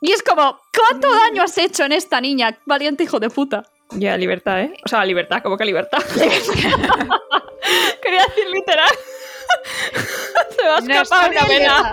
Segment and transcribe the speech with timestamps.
[0.00, 2.58] Y es como, ¿cuánto daño has hecho en esta niña?
[2.64, 3.64] Valiente hijo de puta.
[3.90, 4.74] Ya, libertad, ¿eh?
[4.84, 5.98] O sea, libertad, como que libertad.
[8.02, 8.90] Quería decir literal.
[10.56, 11.92] Se va a escapar una vena.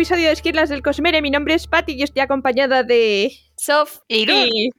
[0.00, 1.20] Episodio de Esquirlas del Cosmere.
[1.20, 3.32] Mi nombre es Patty y estoy acompañada de.
[3.58, 3.98] Sof.
[4.08, 4.70] Y-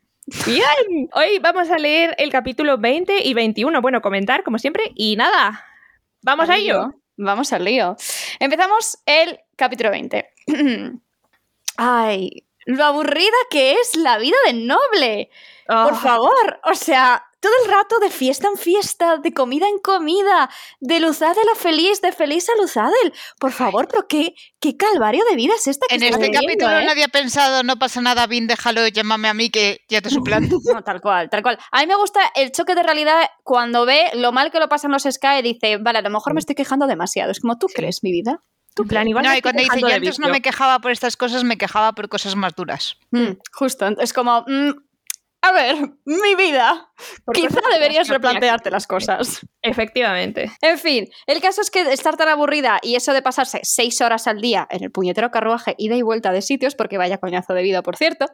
[0.47, 3.81] Bien, hoy vamos a leer el capítulo 20 y 21.
[3.83, 4.91] Bueno, comentar como siempre.
[4.95, 5.63] Y nada,
[6.23, 6.89] vamos a ello.
[7.17, 7.95] Vamos al lío.
[8.39, 10.27] Empezamos el capítulo 20.
[11.77, 15.29] Ay, lo aburrida que es la vida de noble.
[15.67, 19.79] Por Ah, favor, o sea, todo el rato de fiesta en fiesta, de comida en
[19.79, 23.13] comida, de Luzadel a feliz, de feliz a Luzadel.
[23.39, 26.79] Por favor, pero qué, qué calvario de vida es esta que En este viviendo, capítulo
[26.79, 26.85] ¿eh?
[26.85, 30.59] nadie ha pensado, no pasa nada, bien, déjalo, llámame a mí que ya te suplanto.
[30.71, 31.57] No, tal cual, tal cual.
[31.71, 34.91] A mí me gusta el choque de realidad cuando ve lo mal que lo pasan
[34.91, 37.31] los Sky y dice, vale, a lo mejor me estoy quejando demasiado.
[37.31, 38.41] Es como, ¿tú crees mi vida?
[38.77, 40.31] en plan, igual no, me y cuando dice, yo antes no vicio".
[40.31, 42.97] me quejaba por estas cosas, me quejaba por cosas más duras.
[43.11, 44.71] Mm, justo, es como, mm,
[45.43, 45.75] a ver,
[46.05, 46.91] mi vida.
[47.33, 49.45] Quizá deberías replantearte las cosas.
[49.63, 50.51] Efectivamente.
[50.61, 54.27] En fin, el caso es que estar tan aburrida y eso de pasarse seis horas
[54.27, 57.63] al día en el puñetero carruaje, ida y vuelta de sitios, porque vaya coñazo de
[57.63, 58.27] vida, por cierto,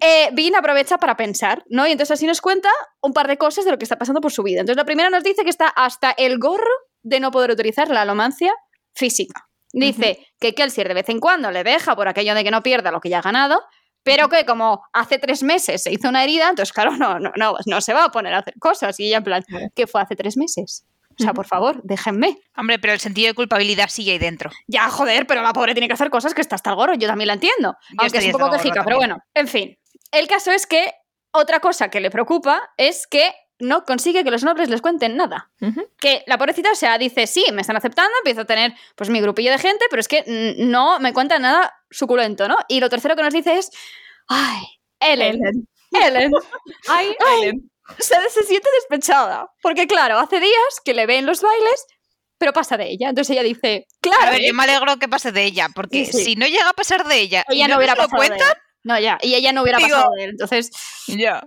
[0.00, 1.86] eh, Vin aprovecha para pensar, ¿no?
[1.86, 2.70] Y entonces así nos cuenta
[3.00, 4.60] un par de cosas de lo que está pasando por su vida.
[4.60, 8.02] Entonces la primera nos dice que está hasta el gorro de no poder utilizar la
[8.02, 8.52] alomancia
[8.94, 9.48] física.
[9.72, 12.90] Dice que Kelsier de vez en cuando le deja por aquello de que no pierda
[12.90, 13.62] lo que ya ha ganado,
[14.02, 17.56] pero que como hace tres meses se hizo una herida, entonces claro, no, no, no,
[17.66, 18.98] no se va a poner a hacer cosas.
[19.00, 19.44] Y ella en plan.
[19.74, 20.84] ¿qué fue hace tres meses?
[21.18, 22.38] O sea, por favor, déjenme.
[22.56, 24.50] Hombre, pero el sentido de culpabilidad sigue ahí dentro.
[24.66, 27.06] Ya, joder, pero la pobre tiene que hacer cosas que está hasta el gorro, yo
[27.06, 27.76] también la entiendo.
[27.98, 29.78] Aunque es un poco quejica, pero bueno, en fin.
[30.10, 30.92] El caso es que
[31.32, 35.50] otra cosa que le preocupa es que no consigue que los nobles les cuenten nada.
[36.00, 39.20] Que la pobrecita, o sea, dice, sí, me están aceptando, empiezo a tener pues mi
[39.20, 42.56] grupillo de gente, pero es que no me cuentan nada suculento, ¿no?
[42.68, 43.70] Y lo tercero que nos dice es,
[44.28, 44.62] ay,
[45.00, 45.68] Ellen, Ellen.
[45.92, 46.32] Ellen,
[46.88, 47.14] Ay.
[47.40, 47.70] Ellen.
[47.98, 49.46] se, se siente despechada.
[49.62, 51.86] Porque claro, hace días que le ve en los bailes,
[52.38, 53.08] pero pasa de ella.
[53.10, 56.12] Entonces ella dice, claro, A ver, yo me alegro que pase de ella, porque Sí,
[56.12, 56.24] sí.
[56.24, 58.42] si no llega a pasar de ella, y ella no, no hubiera pasado de él.
[58.84, 60.30] No, ya, y ella no hubiera Digo- pasado de él.
[60.30, 60.70] Entonces,
[61.06, 61.42] ya.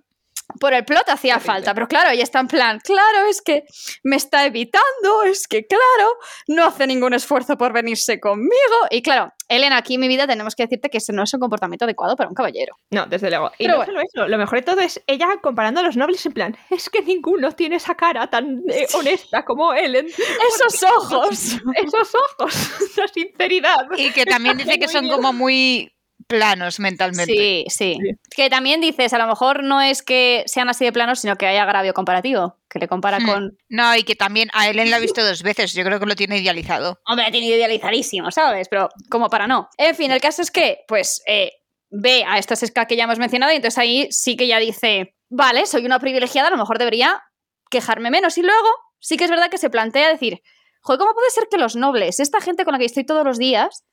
[0.60, 3.64] Por el plot hacía falta, pero claro, ella está en plan, claro, es que
[4.04, 6.14] me está evitando, es que claro,
[6.48, 8.56] no hace ningún esfuerzo por venirse conmigo.
[8.90, 11.40] Y claro, Elena, aquí en mi vida tenemos que decirte que ese no es un
[11.40, 12.76] comportamiento adecuado para un caballero.
[12.92, 13.52] No, desde luego.
[13.58, 13.94] Y Pero no bueno.
[13.94, 16.90] solo eso, lo mejor de todo es ella comparando a los nobles en plan, es
[16.90, 20.08] que ninguno tiene esa cara tan eh, honesta como Ellen.
[20.50, 21.58] ¡Esos ojos!
[21.76, 23.88] Esos ojos, esa sinceridad.
[23.98, 25.16] Y que también dice que son bien.
[25.16, 25.95] como muy
[26.28, 27.34] planos mentalmente.
[27.34, 28.12] Sí, sí, Sí.
[28.36, 31.46] Que también dices, a lo mejor no es que sean así de planos, sino que
[31.46, 33.26] hay agravio comparativo, que le compara Hmm.
[33.26, 33.58] con...
[33.70, 36.16] No, y que también a Ellen la ha visto dos veces, yo creo que lo
[36.16, 37.00] tiene idealizado.
[37.06, 38.68] Hombre, ha tenido idealizadísimo, ¿sabes?
[38.70, 39.70] Pero como para no.
[39.78, 41.52] En fin, el caso es que, pues, eh,
[41.92, 45.16] ve a estos ska que ya hemos mencionado y entonces ahí sí que ya dice,
[45.30, 47.22] vale, soy una privilegiada, a lo mejor debería
[47.70, 48.38] quejarme menos.
[48.38, 48.68] Y luego
[49.00, 50.42] sí que es verdad que se plantea decir,
[50.82, 53.38] joder, ¿cómo puede ser que los nobles, esta gente con la que estoy todos los
[53.38, 53.84] días,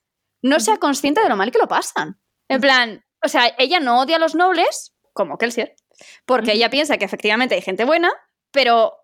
[0.43, 2.19] no sea consciente de lo mal que lo pasan?
[2.55, 5.75] En plan, o sea, ella no odia a los nobles, como Kelsier,
[6.27, 8.11] porque ella piensa que efectivamente hay gente buena,
[8.51, 8.95] pero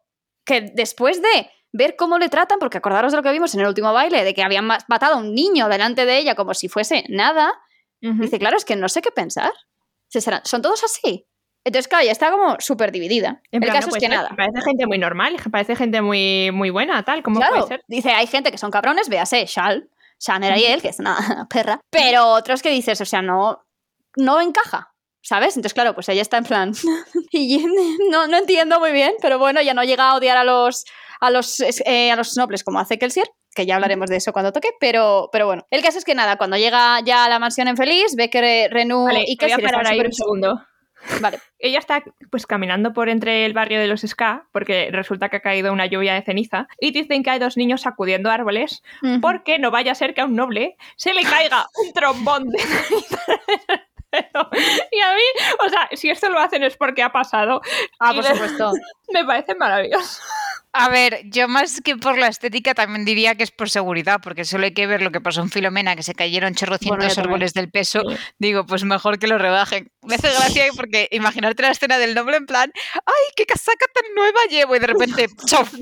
[0.44, 3.66] que después de ver cómo le tratan, porque acordaros de lo que vimos en el
[3.69, 6.69] último baile, de que habían ma- matado a un niño delante de ella como si
[6.69, 7.53] fuese nada,
[8.00, 9.53] dice, claro, es que no sé qué pensar.
[10.45, 11.27] Son todos así.
[11.65, 13.42] Entonces, claro, ya está como súper dividida.
[13.50, 14.30] En el plan, caso no es que ser, nada.
[14.34, 17.22] Parece gente muy normal, parece gente muy, muy buena, tal.
[17.22, 17.83] ¿Cómo Claro, puede ser?
[17.89, 19.91] dice, hay gente que son cabrones, véase, Shal,
[20.59, 21.16] Y él, que es una
[21.50, 23.65] perra, pero otros que dices, o sea, no,
[24.16, 24.92] no encaja,
[25.22, 25.56] ¿sabes?
[25.56, 26.72] Entonces, claro, pues ella está en plan,
[27.30, 27.65] y
[28.10, 30.84] no, no entiendo muy bien, pero bueno, ya no llega a odiar a los,
[31.20, 34.53] a los, eh, a los nobles como hace Kelsier, que ya hablaremos de eso cuando
[34.53, 35.66] toque, pero, pero bueno.
[35.70, 38.68] El caso es que nada, cuando llega ya a la mansión en Feliz, ve que
[38.71, 40.62] Renu Vale, y te voy a Kelsier parar están ahí súper- un segundo.
[41.21, 41.41] Vale.
[41.59, 45.41] Ella está pues caminando por entre el barrio de los Ska, porque resulta que ha
[45.41, 48.83] caído una lluvia de ceniza, y dicen que hay dos niños sacudiendo árboles,
[49.21, 52.59] porque no vaya a ser que a un noble se le caiga un trombón de
[52.59, 53.22] ceniza.
[54.10, 55.22] Y a mí,
[55.66, 57.60] o sea, si esto lo hacen es porque ha pasado.
[57.98, 58.72] Ah, por supuesto.
[59.12, 60.22] Me parece maravilloso.
[60.72, 64.44] A ver, yo más que por la estética también diría que es por seguridad, porque
[64.44, 67.54] solo hay que ver lo que pasó en Filomena, que se cayeron chorrocientos Bueno, árboles
[67.54, 68.03] del peso.
[68.38, 69.91] Digo, pues mejor que lo rebajen.
[70.03, 74.04] Me hace gracia porque imaginarte la escena del noble en plan, ¡ay, qué casaca tan
[74.15, 74.76] nueva llevo!
[74.76, 75.72] Y de repente, ¡chof!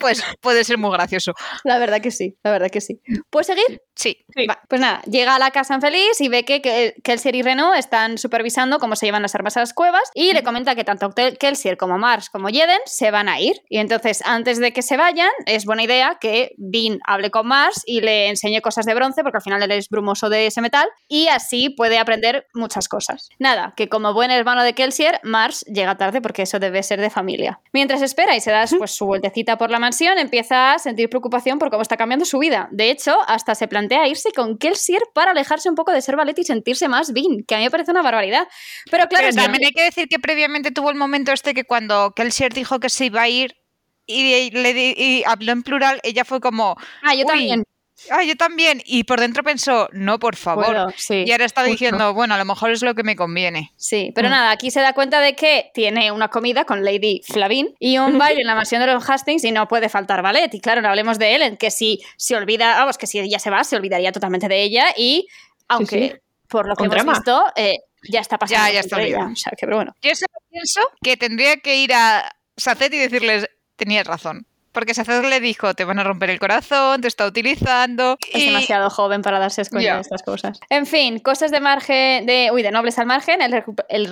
[0.00, 1.32] Pues puede ser muy gracioso.
[1.64, 3.00] La verdad que sí, la verdad que sí.
[3.30, 3.80] ¿Puedes seguir?
[3.94, 4.24] Sí.
[4.34, 4.46] Sí.
[4.46, 7.76] Va, pues nada, llega a la casa infeliz y ve que, que Kelsier y Renault
[7.76, 11.10] están supervisando cómo se llevan las armas a las cuevas y le comenta que tanto
[11.10, 13.54] Kel- Kelsier como Mars como Jeden se van a ir.
[13.68, 17.82] Y entonces, antes de que se vayan, es buena idea que Bean hable con Mars
[17.86, 20.88] y le enseñe cosas de bronce, porque al final él es brumoso de ese metal,
[21.06, 23.28] y así puede aprender muchas cosas.
[23.38, 27.08] Nada, que como buen hermano de Kelsier, Mars llega tarde porque eso debe ser de
[27.08, 27.60] familia.
[27.72, 31.60] Mientras espera y se da pues, su vueltecita por la mansión, empieza a sentir preocupación
[31.60, 32.68] por cómo está cambiando su vida.
[32.72, 36.36] De hecho, hasta se plantea irse con Kelsier para alejarse un poco de ser ballet
[36.40, 38.48] y sentirse más Bean, que a mí me parece una barbaridad.
[38.90, 42.12] Pero claro, Pero también hay que decir que previamente tuvo el momento este que cuando
[42.16, 43.61] Kelsier dijo que se iba a ir
[44.06, 47.64] y, le di- y habló en plural, ella fue como, Ah, yo también.
[48.10, 48.82] ¡ay, yo también!
[48.84, 50.92] Y por dentro pensó, no, por favor.
[50.96, 51.22] Sí.
[51.24, 51.70] Y ahora está justo.
[51.72, 53.72] diciendo, bueno, a lo mejor es lo que me conviene.
[53.76, 54.30] Sí, pero Mm.
[54.32, 58.18] nada, aquí se da cuenta de que tiene una comida con Lady Flavin y un
[58.18, 60.52] baile en la mansión de los Hastings y no puede faltar ballet.
[60.52, 63.50] Y claro, no hablemos de Ellen, que si se olvida, vamos, que si ella se
[63.50, 65.28] va, se olvidaría totalmente de ella y
[65.68, 66.12] aunque sí.
[66.48, 67.12] por lo que hemos drama.
[67.12, 67.74] visto, eh,
[68.10, 68.66] ya está pasando.
[68.66, 69.30] Ya, ya está olvidada.
[69.32, 69.94] O sea, que pero bueno.
[70.02, 73.46] Yo solo pienso que tendría que ir a Saced y decirles,
[73.84, 74.46] tenías razón.
[74.72, 78.16] Porque Saced le dijo, te van a romper el corazón, te está utilizando.
[78.32, 80.60] Es demasiado joven para darse cuenta de estas cosas.
[80.70, 83.52] En fin, cosas de margen, de, uy, de nobles al margen, el,
[83.90, 84.10] el,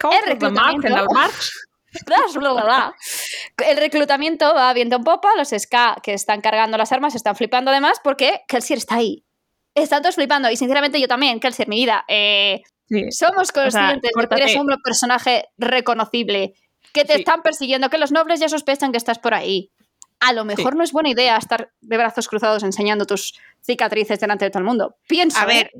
[0.00, 0.12] ¿Cómo
[3.58, 4.54] El reclutamiento.
[4.54, 8.42] va viento en popa, los SK que están cargando las armas están flipando además porque
[8.48, 9.24] Kelsier está ahí.
[9.74, 12.04] Están todos flipando y sinceramente yo también, Kelsier, mi vida.
[12.08, 13.10] eh, Sí.
[13.10, 16.54] somos conscientes de que eres un personaje reconocible,
[16.96, 17.20] que te Sí.
[17.20, 19.70] están persiguiendo, que los nobles ya sospechan que estás por ahí.
[20.20, 24.46] A lo mejor no es buena idea estar de brazos cruzados enseñando tus cicatrices delante
[24.46, 24.96] de todo el mundo.
[25.06, 25.38] Pienso.
[25.38, 25.46] A ¿eh?
[25.46, 25.70] ver,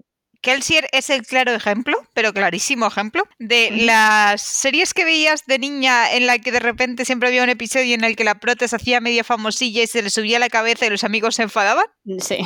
[0.42, 6.12] Kelsier es el claro ejemplo, pero clarísimo ejemplo, de las series que veías de niña
[6.12, 8.76] en la que de repente siempre había un episodio en el que la prota se
[8.76, 11.86] hacía media famosilla y se le subía la cabeza y los amigos se enfadaban.
[12.20, 12.38] Sí.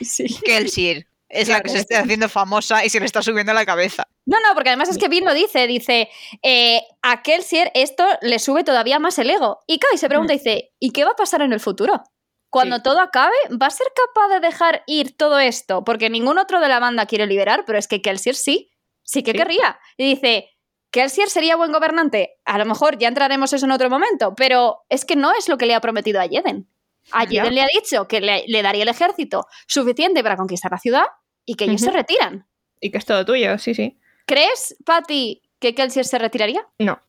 [0.00, 0.26] sí.
[0.44, 4.08] Kelsier es la que se está haciendo famosa y se le está subiendo la cabeza.
[4.26, 6.08] No, no, porque además es que Vin lo dice, dice,
[6.42, 9.60] eh, a Kelsier esto le sube todavía más el ego.
[9.66, 12.02] Y Kai se pregunta, dice, ¿y qué va a pasar en el futuro?
[12.50, 12.82] Cuando Sí.
[12.82, 15.84] todo acabe, ¿va a ser capaz de dejar ir todo esto?
[15.84, 18.70] Porque ningún otro de la banda quiere liberar, pero es que Kelsier sí,
[19.02, 19.36] sí que Sí.
[19.36, 19.78] querría.
[19.98, 20.48] Y dice,
[20.90, 22.36] ¿Kelsier sería buen gobernante?
[22.46, 25.58] A lo mejor ya entraremos eso en otro momento, pero es que no es lo
[25.58, 26.70] que le ha prometido a Jeden.
[27.12, 27.42] A Ya.
[27.42, 31.04] Jeden le ha dicho que le, le daría el ejército suficiente para conquistar la ciudad
[31.44, 32.46] y que ellos se retiran.
[32.80, 33.98] Y que es todo tuyo, sí, sí.
[34.26, 36.66] ¿Crees, Patty, que Kelsier se retiraría?
[36.78, 37.00] No.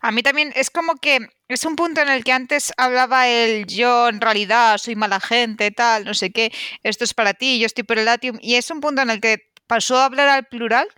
[0.00, 1.18] A mí también es como que
[1.48, 5.70] es un punto en el que antes hablaba el yo en realidad soy mala gente,
[5.70, 6.52] tal, no sé qué,
[6.82, 9.20] esto es para ti, yo estoy por el Latium, y es un punto en el
[9.20, 10.88] que pasó a hablar al plural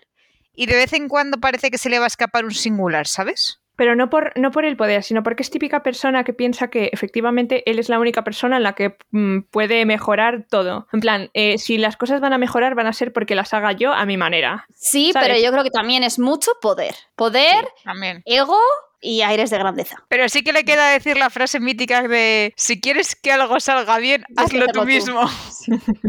[0.54, 3.60] y de vez en cuando parece que se le va a escapar un singular, ¿sabes?
[3.76, 6.90] Pero no por, no por el poder, sino porque es típica persona que piensa que
[6.92, 10.88] efectivamente él es la única persona en la que mm, puede mejorar todo.
[10.92, 13.72] En plan, eh, si las cosas van a mejorar, van a ser porque las haga
[13.72, 14.66] yo a mi manera.
[14.74, 15.28] Sí, ¿Sabes?
[15.28, 16.94] pero yo creo que también es mucho poder.
[17.16, 18.22] Poder, También.
[18.24, 18.58] ego
[19.00, 20.02] y aires de grandeza.
[20.08, 23.98] Pero sí que le queda decir la frase mítica de si quieres que algo salga
[23.98, 24.86] bien, Tienes hazlo tú tú.
[24.86, 25.20] mismo.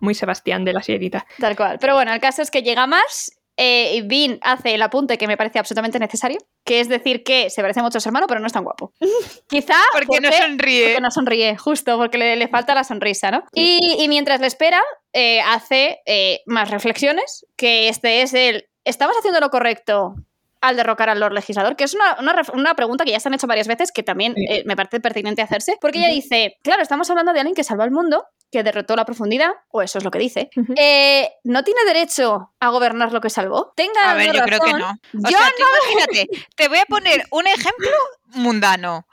[0.00, 1.26] Muy Sebastián de la sierita.
[1.38, 1.78] Tal cual.
[1.80, 3.32] Pero bueno, el caso es que llega más.
[3.56, 7.62] Eh, Vin hace el apunte que me parece absolutamente necesario, que es decir que se
[7.62, 8.92] parece mucho a su hermano, pero no es tan guapo.
[9.48, 10.88] Quizá Porque no sonríe.
[10.88, 13.44] Porque no sonríe, justo, porque le, le falta la sonrisa, ¿no?
[13.54, 14.82] Y, y mientras le espera,
[15.14, 18.68] eh, hace eh, más reflexiones, que este es el...
[18.84, 20.16] ¿Estamos haciendo lo correcto
[20.60, 21.74] al derrocar al Lord Legislador?
[21.74, 24.62] Que es una, una pregunta que ya se han hecho varias veces, que también eh,
[24.66, 27.92] me parece pertinente hacerse, porque ella dice, claro, estamos hablando de alguien que salvó al
[27.92, 32.52] mundo, que derrotó la profundidad, o eso es lo que dice, eh, ¿no tiene derecho
[32.60, 33.72] a gobernar lo que salvó?
[33.76, 34.90] Tenga A ver, yo creo que no.
[34.90, 35.62] O Yo sea, tú
[35.92, 37.90] imagínate, te voy a poner un ejemplo
[38.34, 39.06] mundano.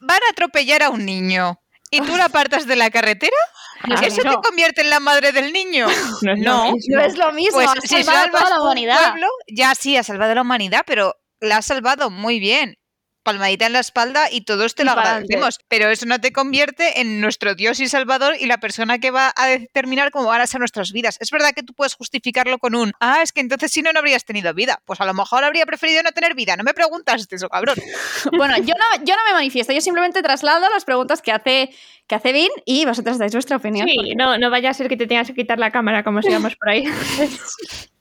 [0.00, 1.60] Van a atropellar a un niño
[1.90, 3.36] y tú la apartas de la carretera.
[3.82, 4.30] Ah, ¿Eso no.
[4.40, 5.86] te convierte en la madre del niño?
[6.22, 6.96] No es lo No, mismo.
[6.96, 9.10] No es lo mismo, Pues si a la humanidad.
[9.10, 12.78] pueblo, ya sí, ha salvado a la humanidad, pero la ha salvado muy bien.
[13.24, 15.58] Palmadita en la espalda y todos te Y lo agradecemos.
[15.68, 19.32] Pero eso no te convierte en nuestro Dios y Salvador y la persona que va
[19.36, 21.16] a determinar cómo van a ser nuestras vidas.
[21.20, 23.98] Es verdad que tú puedes justificarlo con un, ah, es que entonces si no, no
[23.98, 24.80] habrías tenido vida.
[24.84, 26.56] Pues a lo mejor habría preferido no tener vida.
[26.56, 27.76] No me preguntas eso, cabrón.
[28.36, 31.70] Bueno, yo no, yo no me manifiesto, yo simplemente traslado las preguntas que hace,
[32.06, 33.88] que hace Vin y vosotras dais vuestra opinión.
[33.88, 36.56] Sí, no, no vaya a ser que te tengas que quitar la cámara como sigamos
[36.56, 36.84] por ahí.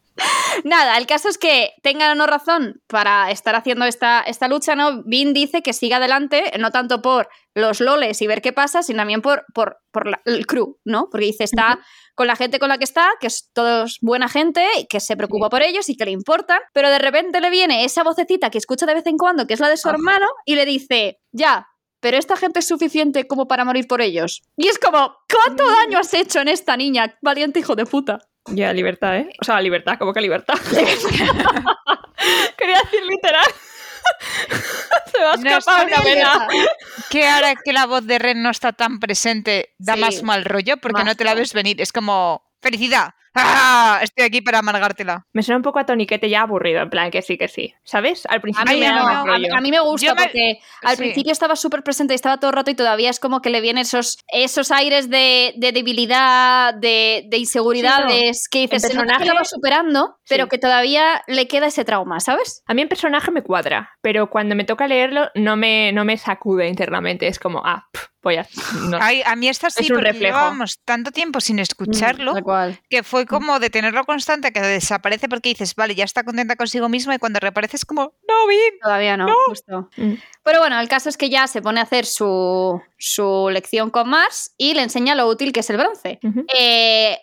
[0.63, 4.75] Nada, el caso es que tengan o no razón para estar haciendo esta, esta lucha,
[4.75, 5.01] ¿no?
[5.03, 8.97] Vin dice que siga adelante, no tanto por los loles y ver qué pasa, sino
[8.97, 11.07] también por, por, por la- el crew, ¿no?
[11.11, 11.79] Porque dice, está
[12.15, 15.17] con la gente con la que está, que es todos buena gente, y que se
[15.17, 18.59] preocupa por ellos y que le importan, pero de repente le viene esa vocecita que
[18.59, 19.97] escucha de vez en cuando, que es la de su Ajá.
[19.97, 21.67] hermano, y le dice, ya,
[21.99, 24.41] pero esta gente es suficiente como para morir por ellos.
[24.57, 28.19] Y es como, ¿cuánto daño has hecho en esta niña, valiente hijo de puta?
[28.47, 29.29] Ya, libertad, ¿eh?
[29.41, 30.55] O sea, libertad, como que libertad.
[32.57, 33.45] Quería decir literal.
[35.11, 36.47] Se No escapado está una vena.
[37.09, 39.99] Que ahora que la voz de Ren no está tan presente, da Sí.
[40.01, 41.81] más mal rollo porque no te la ves venir.
[41.81, 43.13] Es como, felicidad.
[43.35, 43.99] ¡Ah!
[44.03, 45.25] Estoy aquí para amargártela.
[45.33, 47.73] Me suena un poco a toniquete ya aburrido, en plan que sí, que sí.
[47.83, 48.25] ¿Sabes?
[48.27, 51.01] Al A principio mí, me no, a, mí- a me gusta me- porque al sí.
[51.03, 53.61] principio estaba súper presente y estaba todo el rato y todavía es como que le
[53.61, 59.05] vienen esos, esos aires de, de debilidad, de, de inseguridades que dices, En "Se nota
[59.17, 60.49] que lo personaje- va superando, pero Sí.
[60.49, 62.63] que todavía le queda ese trauma, ¿sabes?
[62.67, 66.17] A mí el personaje me cuadra, pero cuando me toca leerlo no me, no me
[66.17, 67.27] sacude internamente.
[67.27, 67.87] Es como, ah,
[68.21, 68.47] voy a...
[68.89, 68.97] no.
[69.01, 70.37] Ay, a mí esta sí, Es un porque reflejo.
[70.37, 72.79] llevábamos tanto tiempo sin escucharlo Tal cual.
[72.89, 76.89] que fue como de tenerlo constante que desaparece porque dices, vale, ya está contenta consigo
[76.89, 78.73] misma y cuando reaparece es como, no, bien.
[78.81, 79.89] Todavía no, justo.
[79.97, 80.13] Mm.
[80.43, 84.09] Pero bueno, el caso es que ya se pone a hacer su, su lección con
[84.09, 86.19] Mars y le enseña lo útil que es el bronce.
[86.55, 87.17] Eh,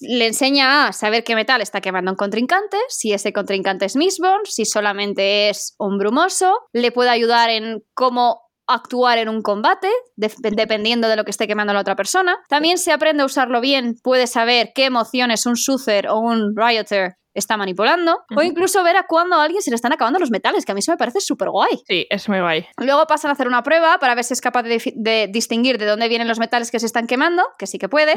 [0.00, 4.44] le enseña a saber qué metal está quemando un contrincante, si ese contrincante es Mistborn,
[4.44, 10.32] si solamente es un brumoso, le puede ayudar en cómo actuar en un combate, de-
[10.52, 12.38] dependiendo de lo que esté quemando la otra persona.
[12.48, 17.14] También se aprende a usarlo bien, puede saber qué emociones un Soother o un Rioter
[17.34, 20.64] está manipulando, o incluso ver a cuándo a alguien se le están acabando los metales,
[20.64, 21.82] que a mí eso me parece súper guay.
[21.86, 22.66] Sí, es muy guay.
[22.78, 26.08] Luego pasan a hacer una prueba para ver si es capaz de, distinguir de dónde
[26.08, 28.14] vienen los metales que se están quemando, que sí que puede.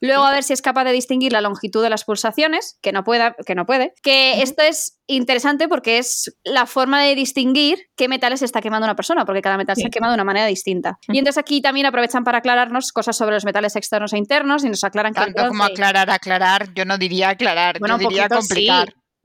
[0.00, 3.04] Luego a ver si es capaz de distinguir la longitud de las pulsaciones, que no,
[3.04, 3.94] pueda, que no puede.
[4.02, 8.96] Que esto es interesante porque es la forma de distinguir qué metales está quemando una
[8.96, 10.98] persona, porque cada metal se ha quemado de una manera distinta.
[11.08, 14.68] Y entonces aquí también aprovechan para aclararnos cosas sobre los metales externos e internos y
[14.68, 18.28] nos aclaran que Tanto como aclarar, aclarar, yo no diría aclarar, Bueno, yo un diría
[18.54, 18.66] sí.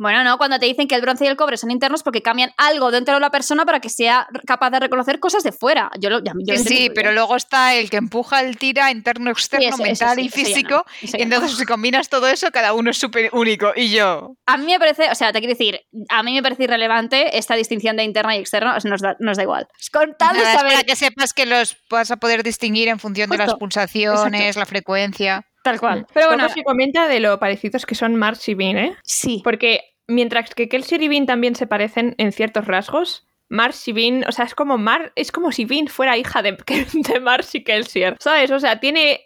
[0.01, 2.51] Bueno, no, cuando te dicen que el bronce y el cobre son internos porque cambian
[2.55, 5.91] algo dentro de la persona para que sea capaz de reconocer cosas de fuera.
[5.99, 9.29] Yo lo, ya- yo lo Sí, pero luego está el que empuja el tira interno,
[9.29, 10.85] externo, mental sí, y físico.
[11.01, 11.23] no, y no.
[11.23, 13.73] entonces si combinas todo eso, cada uno es súper único.
[13.75, 16.63] Y yo, A mí me parece, o sea, te quiero decir, a mí me parece
[16.63, 19.67] irrelevante esta distinción de interna y externa, o sea, nos da, nos da igual.
[19.91, 23.29] Con tal de saber, para que sepas que los vas a poder distinguir en función
[23.29, 25.45] de las pulsaciones, la frecuencia.
[25.63, 26.05] Tal cual.
[26.13, 28.97] Pero bueno, Poco se comenta de lo parecidos que son Mars y Bean, ¿eh?
[29.03, 29.41] sí.
[29.43, 34.23] Porque mientras que Kelsier y Bean también se parecen en ciertos rasgos, Mars y Bean,
[34.27, 36.57] o sea, es como Mar, es como si Bean fuera hija de,
[36.93, 38.51] de Mars y Kelsier, ¿sabes?
[38.51, 39.25] O sea, tiene,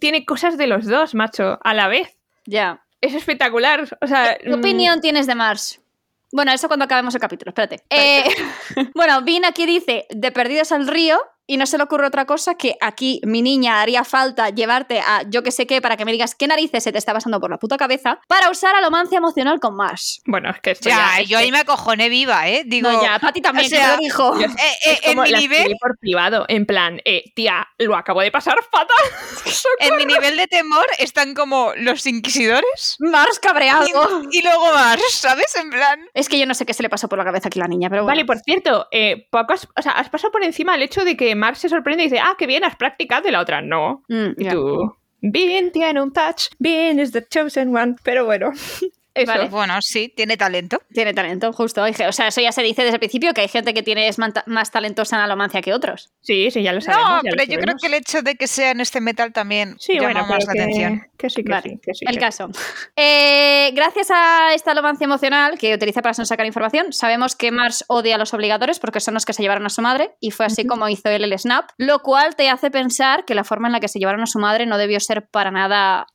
[0.00, 2.16] tiene cosas de los dos, macho, a la vez.
[2.46, 2.82] Ya.
[3.00, 3.84] Es espectacular.
[4.00, 5.80] O sea, ¿Qué mm, opinión tienes de Mars?
[6.32, 7.82] Bueno, eso cuando acabemos el capítulo, espérate.
[7.90, 8.24] Eh,
[8.94, 11.18] bueno, Vin aquí dice, de perdidos al río,
[11.50, 15.22] y no se le ocurre otra cosa que aquí, mi niña, haría falta llevarte a
[15.28, 17.50] yo que sé qué para que me digas qué narices se te está pasando por
[17.50, 20.20] la puta cabeza para usar alomancia emocional con Mars.
[20.26, 22.62] Bueno, es que esto Ya, ya, es yo que- ahí me acojoné viva, ¿eh?
[22.66, 24.38] Digo, no, ya, Pati también, o sea, lo dijo.
[24.38, 28.20] eh, eh, es como en mi nivel, por privado, en plan, eh, tía, lo acabo
[28.20, 28.88] de pasar fatal.
[29.80, 33.86] en mi nivel de temor están como los inquisidores Mars cabreado.
[34.30, 35.56] y, y luego más, ¿sabes?
[35.56, 37.58] En plan, Es que yo no sé qué se le pasó por la cabeza aquí
[37.58, 38.14] a la niña, pero bueno.
[38.16, 41.16] Vale, por cierto, eh, poco has, o sea, has pasado por encima el hecho de
[41.16, 44.02] que Mars se sorprende y dice, ah, qué bien, has practicado y la otra no.
[44.08, 48.50] Mm, Y tú, Bean tiene un touch, Bean is the chosen one, pero bueno,
[49.22, 49.32] eso.
[49.32, 49.48] Vale.
[49.48, 50.80] bueno, sí, tiene talento.
[50.92, 51.82] Tiene talento, justo.
[51.82, 54.18] O sea, eso ya se dice desde el principio, que hay gente que tiene, es
[54.18, 56.10] más talentosa en alomancia que otros.
[56.20, 57.22] Sí, sí, ya lo sabemos.
[57.24, 59.94] No, pero yo creo que el hecho de que sea en este metal también Sí,
[59.94, 61.02] llama bueno, más la que, atención.
[61.18, 62.04] que sí, que Vale, sí, que sí.
[62.08, 62.48] El que- caso.
[62.96, 68.16] Eh, gracias a esta alomancia emocional que utiliza para sacar información, sabemos que Mars odia
[68.16, 70.66] a los obligadores porque son los que se llevaron a su madre y fue así
[70.66, 73.80] como hizo él el snap, lo cual te hace pensar que la forma en la
[73.80, 76.06] que se llevaron a su madre no debió ser para nada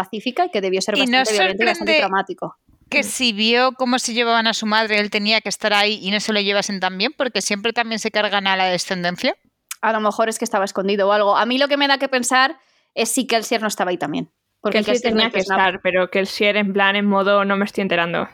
[0.00, 2.56] pacífica y que debió ser bastante nos violento y bastante traumático.
[2.88, 6.10] Que si vio cómo se llevaban a su madre, él tenía que estar ahí y
[6.10, 9.36] no se lo llevasen tan bien, porque siempre también se cargan a la descendencia.
[9.80, 11.36] A lo mejor es que estaba escondido o algo.
[11.36, 12.58] A mí lo que me da que pensar
[12.94, 14.30] es si Kelsier no estaba ahí también.
[14.60, 17.56] Porque Kelsier tenía no que estar, pero que el Sier en plan, en modo, no
[17.56, 18.28] me estoy enterando.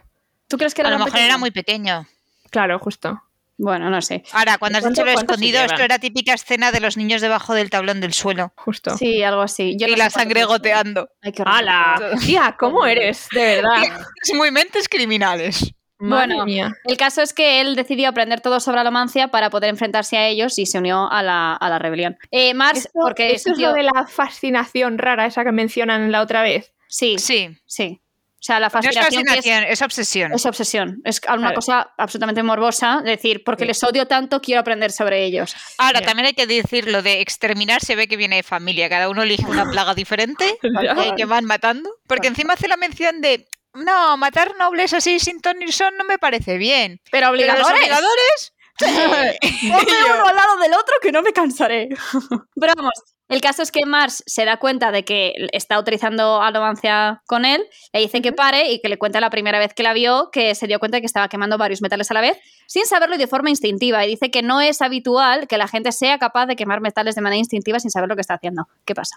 [0.48, 2.06] ¿Tú crees que A era lo tan mejor era muy pequeño.
[2.50, 3.22] Claro, justo.
[3.58, 4.22] Bueno, no sé.
[4.32, 7.54] Ahora, cuando has ¿Cuánto- dicho lo escondido, esto era típica escena de los niños debajo
[7.54, 8.52] del tablón del suelo.
[8.56, 8.96] Justo.
[8.98, 9.76] Sí, algo así.
[9.78, 11.08] Yo y no la sangre goteando.
[11.22, 11.54] Ay, qué horror.
[11.54, 11.96] ¡Hala!
[12.26, 13.28] Tía, ¿cómo eres?
[13.32, 13.82] De verdad.
[14.22, 15.72] Es muy mentes criminales.
[15.98, 16.74] Madre Bueno, mía.
[16.84, 20.58] El caso es que él decidió aprender todo sobre alomancia para poder enfrentarse a ellos
[20.58, 22.18] y se unió a la, a la rebelión.
[22.30, 26.20] Eh, Mars, Esto- porque esto es lo de la fascinación rara esa que mencionan la
[26.20, 26.74] otra vez.
[26.88, 28.02] Sí, sí, Sí.
[28.38, 30.32] O sea, la No es fascinación que es, obsesión.
[30.34, 31.00] es obsesión.
[31.04, 33.00] Es una cosa absolutamente morbosa.
[33.02, 33.68] decir, porque Sí.
[33.68, 35.56] les odio tanto, quiero aprender sobre ellos.
[35.78, 38.88] Ahora, también hay que decir lo de exterminar se ve que viene de familia.
[38.88, 40.58] Cada uno elige una plaga diferente
[41.16, 41.90] que van matando.
[42.06, 43.48] Porque encima hace la mención de.
[43.74, 46.98] No, matar nobles así sin ton ni son no me parece bien.
[47.10, 48.52] Pero Pero los obligadores.
[48.78, 49.38] Ponme
[50.14, 51.88] uno al lado del otro que no me cansaré.
[52.60, 52.92] Pero vamos,
[53.28, 57.64] el caso es que Mars se da cuenta de que está utilizando alomancia con él,
[57.92, 60.54] le dice que pare y que le cuenta la primera vez que la vio que
[60.54, 63.18] se dio cuenta de que estaba quemando varios metales a la vez, sin saberlo y
[63.18, 64.04] de forma instintiva.
[64.04, 67.20] Y dice que no es habitual que la gente sea capaz de quemar metales de
[67.20, 68.68] manera instintiva sin saber lo que está haciendo.
[68.84, 69.14] ¿Qué pasa?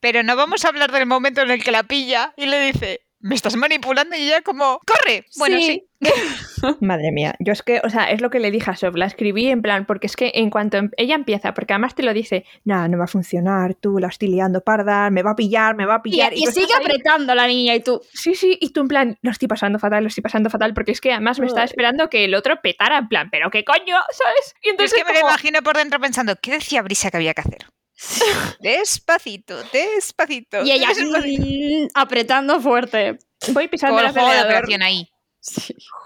[0.00, 3.00] Pero no vamos a hablar del momento en el que la pilla y le dice.
[3.20, 4.80] Me estás manipulando y ella como.
[4.86, 5.24] ¡Corre!
[5.38, 5.84] Bueno, sí.
[6.80, 9.06] Madre mía, yo es que, o sea, es lo que le dije a Sof, la
[9.06, 12.14] escribí en plan, porque es que en cuanto em- ella empieza, porque además te lo
[12.14, 15.74] dice, nada, no va a funcionar, tú la estoy liando parda, me va a pillar,
[15.74, 16.32] me va a Y, pillar.
[16.36, 18.00] y tú sigue apretando la niña y tú.
[18.12, 20.92] Sí, sí, y tú en plan, lo estoy pasando fatal, lo estoy pasando fatal, porque
[20.92, 23.96] es que además me estaba esperando que el otro petara, en plan, pero qué coño,
[24.12, 24.54] ¿sabes?
[24.62, 27.34] Y Es entonces que me lo imagino por dentro pensando, ¿qué decía Brisa que había
[27.34, 27.66] que hacer?
[28.60, 30.62] despacito, despacito.
[30.64, 31.42] Y ella despacito.
[31.44, 33.18] mm, apretando fuerte.
[33.52, 34.52] voy pisando Como el el juego de acelerador.
[34.64, 35.08] operación ahí.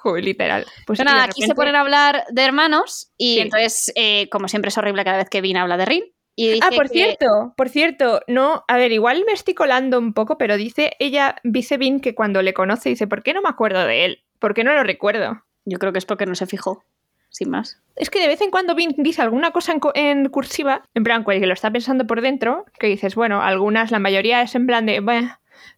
[0.02, 0.66] Joder, literal.
[0.86, 3.40] Pues nada, aquí se ponen a hablar de hermanos y Sí.
[3.40, 6.04] entonces, eh, como siempre es horrible cada vez que Vin habla de Rin.
[6.34, 9.98] Y dice Ah, por que- cierto, por cierto, no, a ver, igual me estoy colando
[9.98, 13.42] un poco, pero dice ella, dice Vin que cuando le conoce dice, ¿por qué no
[13.42, 14.24] me acuerdo de él?
[14.38, 15.44] ¿Por qué no lo recuerdo?
[15.66, 16.84] Yo creo que es porque no se fijó,
[17.32, 17.78] sin más.
[17.96, 21.24] Es que de vez en cuando Vin dice alguna cosa en, en cursiva, en plan,
[21.24, 24.86] que lo está pensando por dentro, que dices, bueno, algunas, la mayoría es en plan
[24.86, 25.02] de,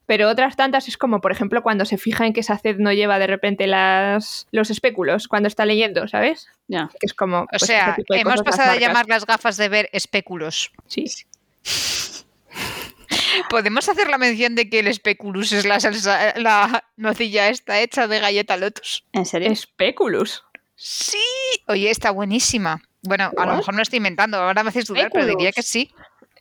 [0.06, 3.18] pero otras tantas es como, por ejemplo, cuando se fija en que Saced no lleva
[3.18, 6.48] de repente las, los espéculos cuando está leyendo, ¿sabes?
[6.68, 6.90] Ya.
[7.00, 7.40] Que es como...
[7.40, 10.72] O pues, sea, hemos pasado a llamar las gafas de ver espéculos.
[10.86, 11.06] Sí.
[13.50, 18.06] ¿Podemos hacer la mención de que el speculus es la salsa, la nocilla esta hecha
[18.06, 19.04] de galleta Lotus?
[19.12, 19.50] ¿En serio?
[19.50, 20.44] Especulus.
[20.76, 21.18] Sí.
[21.68, 22.82] Oye, está buenísima.
[23.02, 25.92] Bueno, a lo mejor no estoy inventando, ahora me haces dudar, pero diría que sí.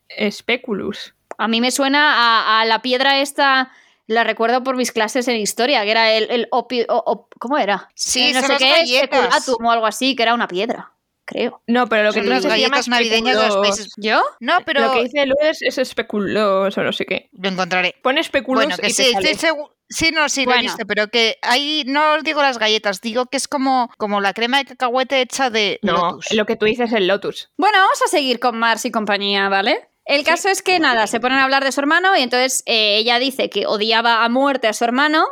[0.09, 1.13] Especulus.
[1.37, 3.71] A mí me suena a, a la piedra esta,
[4.07, 7.57] la recuerdo por mis clases en historia, que era el, el opi- o- o- ¿cómo
[7.57, 7.89] era?
[7.95, 9.49] Sí, Eh, no son sé las qué, galletas.
[9.49, 10.92] o algo así, que era una piedra,
[11.25, 11.61] creo.
[11.67, 13.77] No, pero lo que Son tú las dices se llama galletas navideñas de los especulos.
[13.77, 13.93] países.
[13.97, 14.23] ¿Yo?
[14.39, 17.29] No, pero Lo que dice Lourdes es especulos o no sé qué.
[17.33, 17.95] lo encontraré.
[18.01, 19.31] Pon especulos Bueno, que y sí, te sale.
[19.31, 20.61] estoy segu- Sí, no, sí, lo he Bueno.
[20.69, 24.33] visto, pero que ahí no os digo las galletas, digo que es como, como la
[24.33, 26.31] crema de cacahuete hecha de No, Lotus.
[26.31, 27.51] lo que tú dices es el Lotus.
[27.57, 29.87] Bueno, vamos a seguir con Mars y compañía, ¿vale?
[30.05, 32.97] El caso es que nada, se ponen a hablar de su hermano y entonces eh,
[32.97, 35.25] ella dice que odiaba a muerte a su hermano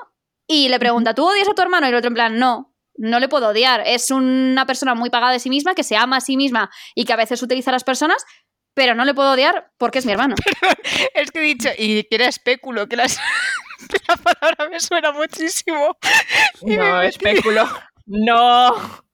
[0.48, 1.88] y le pregunta, ¿tú odias a tu hermano?
[1.88, 3.84] Y el otro en plan, no, no le puedo odiar.
[3.86, 7.06] Es una persona muy pagada de sí misma, que se ama a sí misma y
[7.06, 8.24] que a veces utiliza a las personas,
[8.74, 10.36] pero no le puedo odiar porque es mi hermano.
[11.16, 13.20] Es que he dicho, y que era espéculo, que las-
[14.08, 15.98] la palabra me suena muchísimo.
[16.62, 17.68] Y me No, metí- especulo.
[18.06, 18.76] No.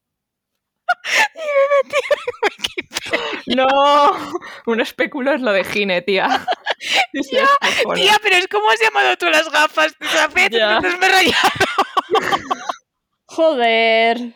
[3.47, 3.65] No,
[4.65, 6.45] un especulo es lo de Gine, tía.
[7.95, 9.95] Tía, pero es como has llamado tú las gafas,
[10.51, 10.75] Ya.
[10.77, 11.49] entonces me he rayado.
[13.27, 14.33] Joder.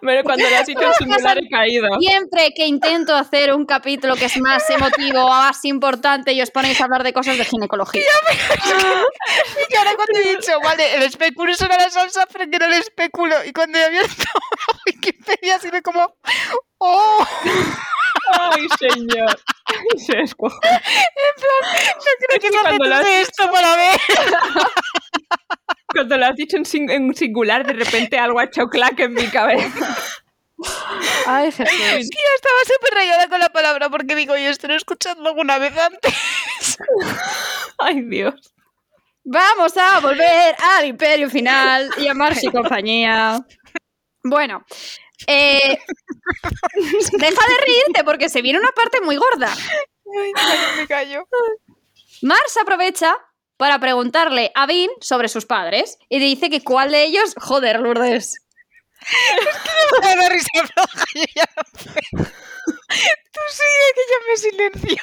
[0.00, 1.88] Pero cuando lo has dicho en singular he caído.
[1.98, 6.50] Siempre que intento hacer un capítulo que es más emotivo o más importante y os
[6.50, 8.02] ponéis a hablar de cosas de ginecología.
[9.70, 13.34] Y ahora cuando he dicho, vale, el espéculo era la salsa, pero era el espéculo.
[13.44, 14.24] Y cuando he abierto
[14.86, 16.14] Wikipedia, sido como,
[16.78, 17.26] oh,
[18.30, 19.40] Ay, señor.
[19.96, 20.56] Se escoge.
[20.60, 24.00] creo que que cuando lo has esto para ver.
[25.92, 29.14] Cuando lo has dicho en, sing- en singular, de repente algo ha hecho clac en
[29.14, 29.96] mi cabeza.
[31.26, 31.70] Ay, Jesús.
[32.10, 36.14] Tía, estaba súper rayada con la palabra porque digo, yo estoy escuchando alguna vez antes.
[37.78, 38.34] Ay, Dios.
[39.24, 43.40] Vamos a volver al imperio final y a Mars y compañía.
[44.24, 44.64] Bueno,
[45.26, 45.78] eh,
[47.12, 49.52] deja de reírte porque se viene una parte muy gorda.
[49.54, 50.32] Ay,
[50.78, 51.28] me callo.
[52.22, 53.14] Mars aprovecha
[53.58, 58.38] para preguntarle a Vin sobre sus padres y dice que cuál de ellos, joder, Lourdes.
[60.02, 62.30] Me da risa floja, yo ya no puedo.
[63.32, 65.02] Tú sigue que ya me silencio.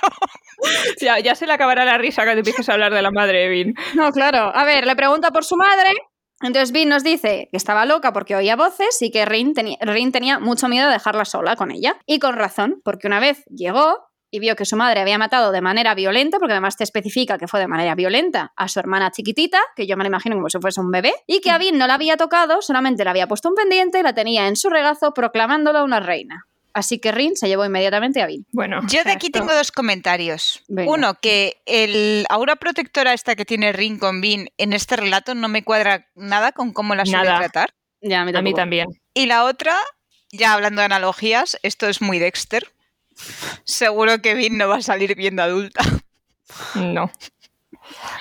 [1.02, 3.50] Ya, ya se le acabará la risa cuando empieces a hablar de la madre de
[3.50, 3.76] Vin.
[3.94, 4.52] No, claro.
[4.56, 5.94] A ver, le pregunta por su madre
[6.42, 10.12] Entonces Vin nos dice que estaba loca porque oía voces y que Rin tenía, Rin
[10.12, 11.98] tenía mucho miedo de dejarla sola con ella.
[12.06, 15.62] Y con razón, porque una vez llegó y vio que su madre había matado de
[15.62, 19.60] manera violenta, porque además te especifica que fue de manera violenta, a su hermana chiquitita,
[19.76, 21.88] que yo me la imagino como si fuese un bebé, y que a Vin no
[21.88, 25.14] la había tocado, solamente le había puesto un pendiente y la tenía en su regazo
[25.14, 26.46] proclamándola una reina.
[26.74, 28.46] Así que Rin se llevó inmediatamente a Vin.
[28.52, 30.62] Bueno, Yo de aquí esto- tengo dos comentarios.
[30.68, 30.92] Venga.
[30.92, 35.48] Uno, que el aura protectora esta que tiene Rin con Vin en este relato no
[35.48, 37.40] me cuadra nada con cómo la suele Nada.
[37.40, 37.74] tratar.
[38.02, 38.56] Ya, a mí, A mí tampoco.
[38.58, 38.88] también.
[39.14, 39.74] Y la otra,
[40.34, 42.68] ya hablando de analogías, esto es muy Dexter.
[43.64, 45.82] Seguro que Vin no va a salir bien de adulta.
[46.76, 47.12] No.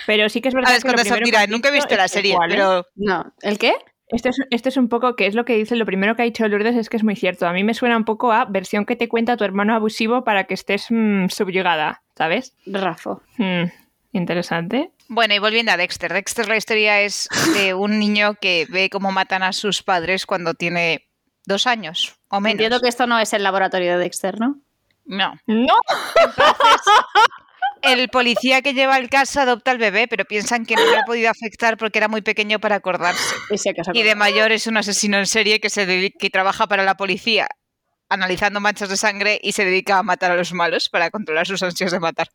[0.06, 1.72] Pero sí que es verdad A ver, que lo primero que mira, has nunca he
[1.72, 2.54] visto la serie, igual, ¿eh?
[2.54, 3.74] pero No, ¿el qué?
[4.08, 6.24] Esto es, esto es un poco que es lo que dice, lo primero que ha
[6.26, 7.46] dicho Lourdes es que es muy cierto.
[7.46, 10.44] A mí me suena un poco a versión que te cuenta tu hermano abusivo para
[10.44, 12.54] que estés mm, subyugada, ¿sabes?
[12.66, 13.22] Rafo.
[13.38, 13.64] Mm,
[14.12, 14.90] interesante.
[15.08, 16.12] Bueno, y volviendo a Dexter.
[16.12, 20.54] Dexter, la historia es de un niño que ve cómo matan a sus padres cuando
[20.54, 21.08] tiene
[21.46, 22.52] dos años o menos.
[22.52, 24.60] Entiendo que esto no es el laboratorio de Dexter, ¿no?
[25.04, 25.34] No.
[25.46, 25.74] ¡No!
[27.82, 31.04] El policía que lleva el caso adopta al bebé, pero piensan que no le ha
[31.04, 33.34] podido afectar porque era muy pequeño para acordarse.
[33.92, 36.96] Y de mayor es un asesino en serie que, se dedica, que trabaja para la
[36.96, 37.46] policía
[38.08, 41.62] analizando manchas de sangre y se dedica a matar a los malos para controlar sus
[41.62, 42.28] ansias de matar.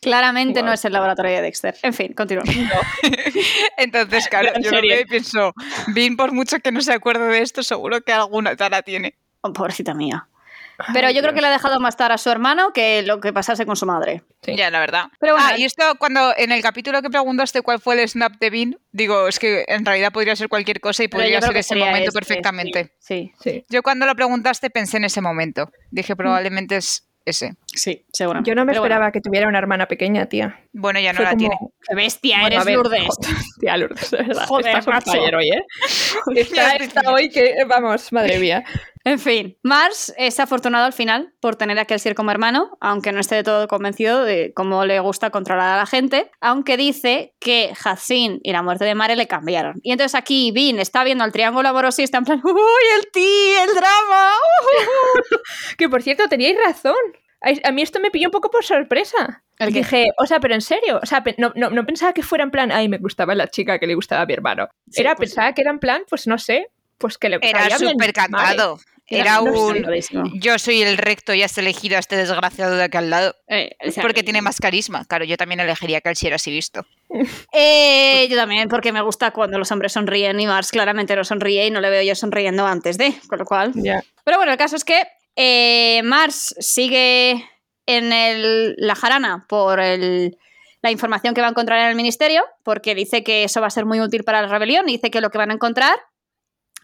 [0.00, 0.66] Claramente Wow.
[0.66, 1.76] no es el laboratorio de Dexter.
[1.82, 2.44] En fin, continúa.
[3.76, 5.54] Entonces, claro, yo lo veo y pienso,
[5.88, 9.14] Vin, por mucho que no se acuerde de esto, seguro que alguna tara tiene.
[9.40, 10.28] Oh, pobrecita mía.
[10.92, 13.32] Pero yo creo que le ha dejado más tarde a su hermano que lo que
[13.32, 14.22] pasase con su madre.
[14.42, 14.56] Sí.
[14.56, 15.04] Ya, la verdad.
[15.18, 18.32] Pero bueno, ah, y esto cuando en el capítulo que preguntaste cuál fue el snap
[18.38, 21.76] de Vin, digo, es que en realidad podría ser cualquier cosa y podría ser ese
[21.76, 22.92] momento este, perfectamente.
[22.98, 23.64] Sí, Sí.
[23.68, 25.70] Yo cuando lo preguntaste pensé en ese momento.
[25.90, 27.56] Dije, probablemente es ese.
[27.66, 28.48] sí, seguramente.
[28.48, 30.60] Yo no me Pero bueno, esperaba que tuviera una hermana pequeña, tía.
[30.72, 31.56] Bueno, ya no Fue la como- tiene.
[31.88, 33.08] ¡Qué bestia Bueno, eres, Lourdes!
[33.60, 34.46] Tía Lourdes, de verdad.
[34.46, 35.12] Joder, está macho.
[35.12, 35.64] ayer hoy, ¿eh?
[36.34, 38.64] Está, está hoy que, vamos, madre mía.
[39.04, 43.20] En fin, Mars es afortunado al final por tener a Kelsier como hermano, aunque no
[43.20, 47.72] esté de todo convencido de cómo le gusta controlar a la gente, aunque dice que
[47.84, 49.78] Hacin y la muerte de Mare le cambiaron.
[49.84, 52.52] Y entonces aquí Vin está viendo el triángulo amoroso y está en plan, ¡Uy,
[52.98, 54.32] el ti, el drama!
[55.78, 56.96] Que por cierto, teníais razón.
[57.64, 59.42] A mí esto me pilló un poco por sorpresa.
[59.58, 59.72] ¿El?
[59.72, 62.50] Dije, o sea, pero en serio, o sea, no, no, no pensaba que fuera en
[62.50, 64.68] plan, ay, me gustaba la chica que le gustaba a mi hermano.
[64.90, 67.78] Sí, era, pues pensaba que era en plan, pues no sé, pues que le Era
[67.78, 68.78] súper cantado.
[69.08, 69.86] Era un...
[70.40, 73.36] Yo soy el recto y has elegido a este desgraciado de aquí al lado.
[73.46, 75.04] Eh, o sea, Porque tiene más carisma.
[75.04, 76.84] Claro, yo también elegiría que él si era así visto.
[77.52, 81.66] Eh, yo también, porque me gusta cuando los hombres sonríen y Mars claramente no sonríe
[81.66, 83.72] y no le veo yo sonriendo antes de, con lo cual...
[83.74, 84.02] Ya.
[84.24, 85.02] Pero bueno, el caso es que
[85.36, 87.44] eh, Mars sigue
[87.86, 90.36] en el- la jarana por el-
[90.82, 93.70] la información que va a encontrar en el ministerio, porque dice que eso va a
[93.70, 95.98] ser muy útil para la rebelión y dice que lo que van a encontrar,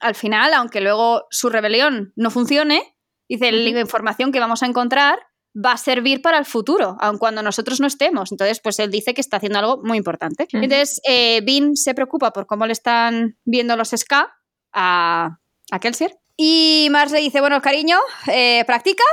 [0.00, 2.96] al final, aunque luego su rebelión no funcione,
[3.28, 5.18] dice la información que vamos a encontrar
[5.54, 8.32] va a servir para el futuro, aun cuando nosotros no estemos.
[8.32, 10.46] Entonces, pues él dice que está haciendo algo muy importante.
[10.64, 14.32] Entonces, eh, Vin se preocupa por cómo le están viendo los SK
[14.72, 15.38] a,
[15.70, 16.16] a Kelsier.
[16.36, 19.04] Y Mars le dice, bueno, cariño, eh, practica.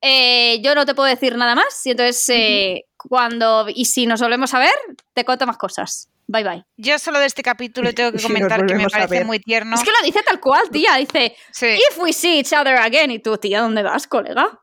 [0.00, 1.84] Eh, yo no te puedo decir nada más.
[1.86, 3.66] Y entonces, eh, cuando...
[3.68, 4.74] Y si nos volvemos a ver,
[5.14, 6.08] te cuento más cosas.
[6.26, 6.64] Bye, bye.
[6.76, 9.74] Yo solo de este capítulo tengo que Si comentar que me parece muy tierno.
[9.74, 10.96] Es que lo dice tal cual, tía.
[10.96, 11.66] Dice, Sí.
[11.90, 13.10] if we see each other again.
[13.10, 14.60] Y tú, tía, ¿dónde vas, colega?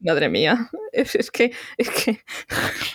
[0.00, 0.70] Madre mía.
[0.96, 2.22] Es, es que, es que.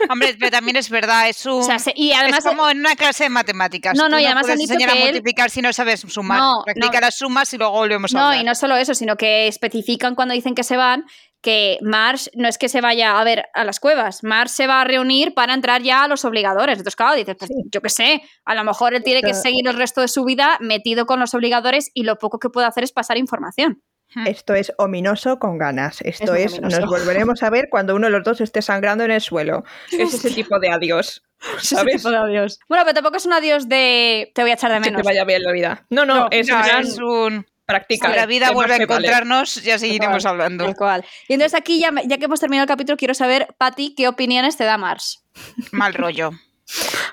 [0.10, 1.60] Hombre, pero también es verdad, es un...
[1.60, 2.40] O sea, se- y además...
[2.40, 3.96] es como en una clase de matemáticas.
[3.96, 5.72] No, no, Tú y además han puedes dicho enseñar que a él- multiplicar si no
[5.72, 6.40] sabes sumar.
[6.40, 7.02] No, Practica no.
[7.02, 8.42] las sumas y luego volvemos a No, hablar.
[8.42, 11.06] y no solo eso, sino que especifican cuando dicen que se van
[11.44, 14.82] que Mars no es que se vaya a ver a las cuevas, Mars se va
[14.82, 16.74] a reunir para entrar ya a los obligadores.
[16.80, 19.76] Entonces, claro, dices, pues, yo qué sé, a lo mejor él tiene que seguir el
[19.78, 22.92] resto de su vida metido con los obligadores y lo poco que puede hacer es
[22.92, 23.82] pasar información.
[24.26, 26.02] Esto es ominoso con ganas.
[26.02, 29.22] Esto es, nos volveremos a ver cuando uno de los dos esté sangrando en el
[29.22, 29.64] suelo.
[29.92, 31.24] Es ese tipo de adiós.
[31.60, 31.96] ¿Sabes?
[31.96, 32.60] Ese tipo de adiós.
[32.68, 35.02] Bueno, pero tampoco es un adiós de te voy a echar de Que menos.
[35.02, 35.86] te vaya bien la vida.
[35.90, 37.46] No, no, No, es, No, es un...
[37.66, 38.10] práctica.
[38.10, 39.08] Si la vida vuelve a que vale.
[39.08, 40.74] encontrarnos, ya seguiremos hablando.
[40.76, 41.06] Cual.
[41.30, 44.58] Y entonces aquí, ya, ya que hemos terminado el capítulo, quiero saber, Patti, ¿qué opiniones
[44.58, 45.24] te da Mars?
[45.72, 46.32] Mal rollo.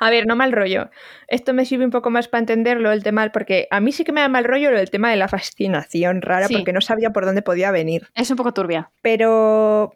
[0.01, 0.91] A ver, no mal rollo.
[1.27, 4.13] Esto me sirve un poco más para entenderlo, el tema, porque a mí sí que
[4.13, 6.55] me da mal rollo el tema de la fascinación rara, Sí.
[6.55, 8.09] porque no sabía por dónde podía venir.
[8.15, 8.91] Es un poco turbia.
[9.03, 9.95] Pero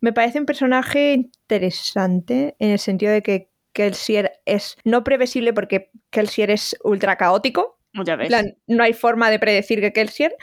[0.00, 5.90] me parece un personaje interesante en el sentido de que Kelsier es no previsible porque
[6.10, 7.78] Kelsier es ultra caótico.
[8.04, 8.28] Ya ves.
[8.28, 10.34] plan, no hay forma de predecir que Kelsier,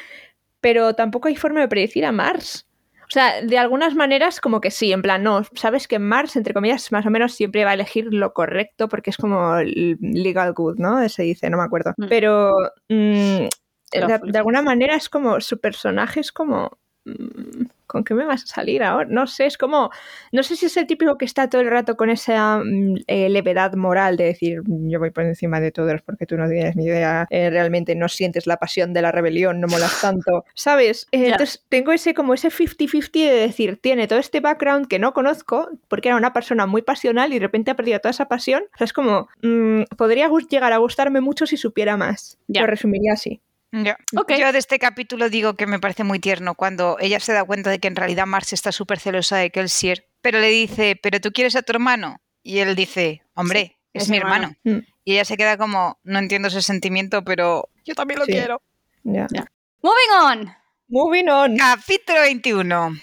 [0.62, 2.68] pero tampoco hay forma de predecir a Mars.
[3.10, 6.54] O sea, de algunas maneras como que sí, en plan, no, sabes que Mars, entre
[6.54, 10.54] comillas, más o menos siempre va a elegir lo correcto porque es como el legal
[10.54, 11.10] good, ¿no?
[11.10, 11.96] Se dice, no me acuerdo.
[11.98, 12.06] Mm.
[12.08, 12.52] Pero
[12.88, 13.48] mm,
[13.92, 16.78] de alguna manera es como, su personaje es como...
[17.06, 19.08] mm, ¿Con qué me vas a salir ahora?
[19.10, 19.90] No sé, es como...
[20.32, 23.30] No sé si es el típico que está todo el rato con esa mm, eh,
[23.30, 26.86] levedad moral de decir yo voy por encima de todos porque tú no tienes ni
[26.86, 31.08] idea, eh, realmente no sientes la pasión de la rebelión, no molas tanto, ¿sabes?
[31.12, 31.30] Eh.
[31.32, 35.70] Entonces tengo ese como ese 50-50 de decir, tiene todo este background que no conozco
[35.88, 38.64] porque era una persona muy pasional y de repente ha perdido toda esa pasión.
[38.76, 42.38] O sea, es como, mm, podría llegar a gustarme mucho si supiera más.
[42.48, 42.62] Ya.
[42.62, 43.42] Lo resumiría así.
[43.72, 47.70] Yo de este capítulo digo que me parece muy tierno cuando ella se da cuenta
[47.70, 51.32] de que en realidad Marx está súper celosa de Kelsier, pero le dice, ¿pero tú
[51.32, 52.20] quieres a tu hermano?
[52.42, 54.56] Y él dice, hombre, es, es mi hermano.
[54.66, 54.82] hermano.
[54.82, 58.32] Mm, Y ella se queda como, no entiendo ese sentimiento, pero yo también lo Sí.
[58.32, 58.62] quiero.
[59.04, 60.56] Moving on.
[60.88, 61.58] Moving on.
[61.58, 62.98] Capítulo 21.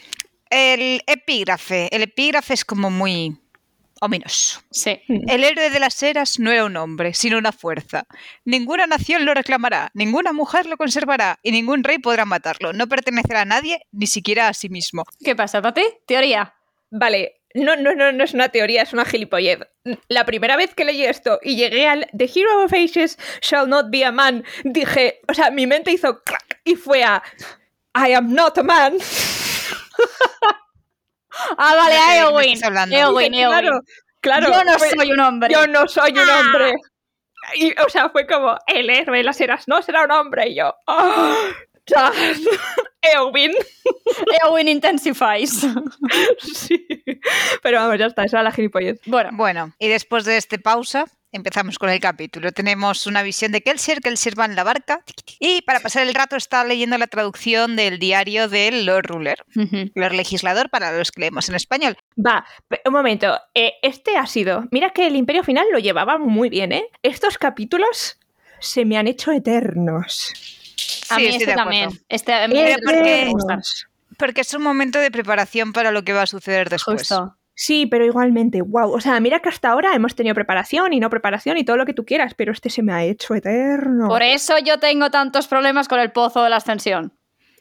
[0.50, 1.88] El epígrafe.
[1.94, 3.36] El epígrafe es como muy
[4.06, 4.60] ominoso.
[4.70, 5.00] Sí.
[5.08, 8.06] El héroe de las eras no era un hombre, sino una fuerza.
[8.44, 12.72] Ninguna nación lo reclamará, ninguna mujer lo conservará y ningún rey podrá matarlo.
[12.72, 15.04] No pertenecerá a nadie, ni siquiera a sí mismo.
[15.22, 15.82] ¿Qué pasa, Pati?
[16.06, 16.54] Teoría.
[16.90, 19.60] Vale, no, no, no, no es una teoría, es una gilipollez.
[20.08, 23.86] La primera vez que leí esto y llegué al The Hero of Ages shall not
[23.90, 27.22] be a man, dije, o sea, mi mente hizo crack y fue a
[27.94, 28.98] I am not a man.
[31.58, 32.58] Ah, vale, me Eowyn.
[32.92, 33.48] Eowyn, Eowyn.
[33.60, 33.80] claro,
[34.20, 34.52] claro.
[34.52, 35.52] Yo no soy un hombre.
[35.52, 36.40] Yo no soy un Ah.
[36.40, 36.74] hombre.
[37.54, 40.48] Y, o sea, fue como, el héroe de las eras no será un hombre.
[40.48, 41.36] Y yo, ¡ah!
[41.86, 42.12] ya.
[43.02, 43.52] Eowyn.
[44.44, 45.64] Eowyn intensifies.
[46.42, 46.86] sí.
[47.62, 49.00] Pero vamos, ya está, esa era la gilipollez.
[49.06, 52.52] bueno, Bueno, y después de este pausa, empezamos con el capítulo.
[52.52, 55.02] Tenemos una visión de Kelsier, Kelsier va en la barca
[55.38, 59.90] y para pasar el rato está leyendo la traducción del diario del Lord Ruler, ujú.
[59.94, 61.96] Lord Legislador para los que leemos en español.
[62.18, 62.46] Va,
[62.84, 63.38] un momento.
[63.54, 64.64] eh, este ha sido.
[64.70, 66.86] Mira que el Imperio Final lo llevaba muy bien, ¿eh?
[67.02, 68.18] Estos capítulos
[68.60, 70.32] se me han hecho eternos.
[71.10, 71.90] a Sí, mí estoy este también.
[72.08, 73.44] Este a mí Mira, porque- me gusta.
[73.54, 73.86] Eternos.
[74.18, 77.00] Porque es un momento de preparación para lo que va a suceder después.
[77.00, 77.36] Justo.
[77.58, 78.92] Sí, pero igualmente, wow.
[78.92, 81.86] O sea, mira que hasta ahora hemos tenido preparación y no preparación y todo lo
[81.86, 84.08] que tú quieras, pero este se me ha hecho eterno.
[84.08, 87.14] Por eso yo tengo tantos problemas con el pozo de la ascensión.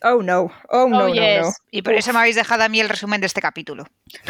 [0.04, 1.42] Oh no, oh no, Oh, no, yes.
[1.44, 1.50] no.
[1.72, 3.86] Y por eso me habéis dejado a mí el resumen de este capítulo.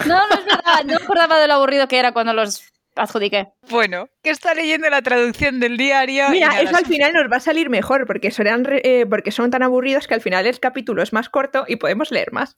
[0.06, 0.84] No, no es verdad.
[0.86, 2.64] No acordaba de lo aburrido que era cuando los
[2.96, 3.48] adjudiqué.
[3.70, 6.30] Bueno, que está leyendo la traducción del diario.
[6.30, 9.50] Mira, nada, eso al final nos va a salir mejor porque, serán eh, porque son
[9.50, 12.56] tan aburridos que al final el capítulo es más corto y podemos leer más.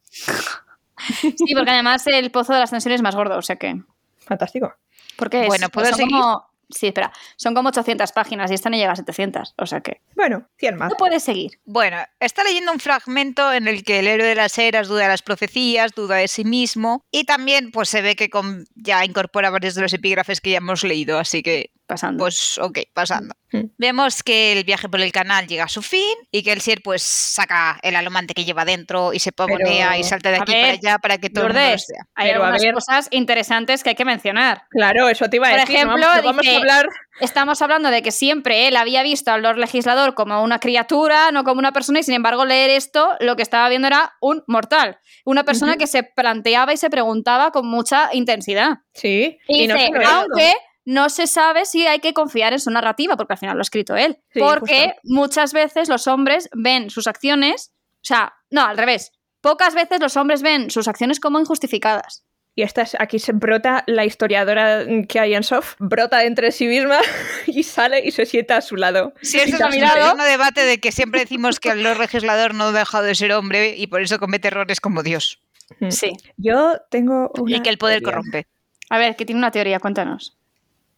[1.21, 3.81] Sí, porque además el pozo de la ascensión es más gordo, o sea que.
[4.19, 4.73] Fantástico.
[5.15, 6.11] Porque es- Bueno, ¿puedo son seguir?
[6.11, 6.45] como.
[6.69, 7.13] Sí, espera.
[7.37, 9.53] Son como 800 páginas y esta no llega a 700.
[9.57, 10.01] O sea que.
[10.17, 10.89] Bueno, 100 más.
[10.89, 11.59] No puedes seguir.
[11.63, 15.07] Bueno, está leyendo un fragmento en el que el héroe de las eras duda de
[15.07, 19.49] las profecías, duda de sí mismo y también pues se ve que con- ya incorpora
[19.49, 22.21] varios de los epígrafes que ya hemos leído, así que Pasando.
[22.23, 23.33] pues ok, pasando.
[23.53, 23.61] Mm.
[23.77, 26.81] Vemos que el viaje por el canal llega a su fin y que el Sier
[26.83, 30.51] pues saca el alomante que lleva dentro y se pavonea Pero, y salta de aquí
[30.51, 32.01] ver, para allá para que todo el mundo sea.
[32.15, 32.73] hay Pero, a algunas ver.
[32.73, 34.63] cosas interesantes que hay que mencionar.
[34.69, 35.75] Claro, eso te iba a Por decir.
[35.75, 36.87] no ejemplo, vamos, no vamos dice- a hablar.
[37.21, 41.43] Estamos hablando de que siempre él había visto al Lord Legislador como una criatura, no
[41.45, 44.99] como una persona, y sin embargo, leer esto, lo que estaba viendo era un mortal.
[45.25, 48.79] Una persona que se planteaba y se preguntaba con mucha intensidad.
[48.93, 50.53] Sí, Y, dice, aunque
[50.87, 53.63] no se sabe si hay que confiar en su narrativa, porque al final lo ha
[53.63, 54.19] escrito él.
[54.33, 54.99] Sí, porque justo.
[55.03, 59.11] muchas veces los hombres ven sus acciones, o sea, no, al revés.
[59.41, 62.23] Pocas veces los hombres ven sus acciones como injustificadas.
[62.55, 66.65] Y esta es- aquí se brota la historiadora que hay en Soft, brota entre sí
[66.67, 66.99] misma
[67.47, 69.13] y sale y se sienta a su lado.
[69.21, 73.03] Sí, eso es un debate de que siempre decimos que el Legislador no ha dejado
[73.03, 75.39] de ser hombre y por eso comete errores como Dios
[75.81, 75.91] Mm.
[75.91, 76.13] Sí.
[76.37, 78.15] Yo tengo una y que el poder teoría.
[78.19, 78.47] corrompe.
[78.89, 80.36] A ver, que tiene una teoría, cuéntanos.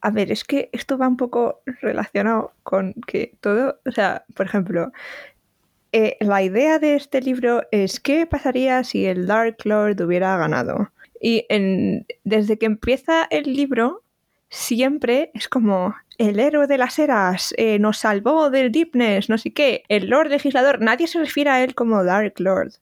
[0.02, 4.46] A ver, es que esto va un poco relacionado con que todo, o sea, por
[4.46, 4.92] ejemplo,
[5.92, 10.90] eh, la idea de este libro es qué pasaría si el Dark Lord hubiera ganado.
[11.20, 14.02] Y en- desde que empieza el libro,
[14.48, 19.52] siempre es como el héroe de las eras eh, nos salvó del deepness, no sé
[19.52, 22.72] qué, el Lord legislador, nadie se refiere a él como Dark Lord.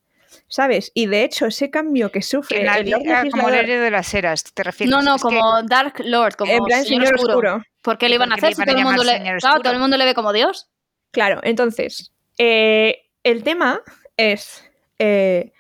[0.51, 0.91] ¿Sabes?
[0.95, 2.69] Y de hecho, ese cambio que sufre Que el
[3.13, 4.91] ah, como el héroe de las eras, ¿te refieres?
[4.91, 7.35] No, no, Es que- como Dark Lord, como en plan señor, señor oscuro.
[7.51, 7.65] oscuro.
[7.83, 9.13] ¿Por qué le ¿Y iban a hacer si todo el, mundo le...
[9.13, 9.63] señor Claro, oscuro?
[9.63, 10.69] todo el mundo le ve como Dios?
[11.13, 13.81] Claro, entonces, eh, el tema
[14.17, 14.65] es,
[14.99, 15.53] eh,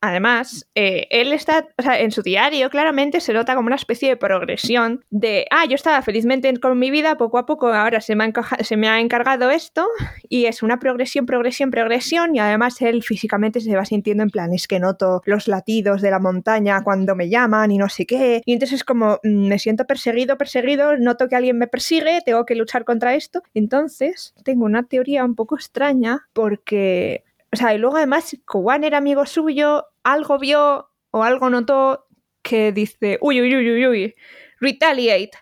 [0.00, 4.08] además, eh, él está, o sea, en su diario claramente se nota como una especie
[4.10, 8.14] de progresión de, ah, yo estaba felizmente con mi vida, poco a poco ahora se
[8.14, 9.86] me ha, se me ha encargado esto
[10.28, 14.52] y es una progresión, progresión, progresión y además él físicamente se va sintiendo en plan,
[14.52, 18.42] es que noto los latidos de la montaña cuando me llaman y no sé qué.
[18.44, 22.44] Y entonces es como, mm, me siento perseguido, perseguido, noto que alguien me persigue, tengo
[22.44, 23.42] que luchar contra esto.
[23.54, 28.98] Entonces, tengo una teoría un poco extraña porque, o sea, y luego además, Kowan era
[28.98, 32.06] amigo suyo, algo vio o algo notó
[32.42, 34.14] que dice, uy, uy, uy, uy, uy,
[34.60, 35.38] retaliate,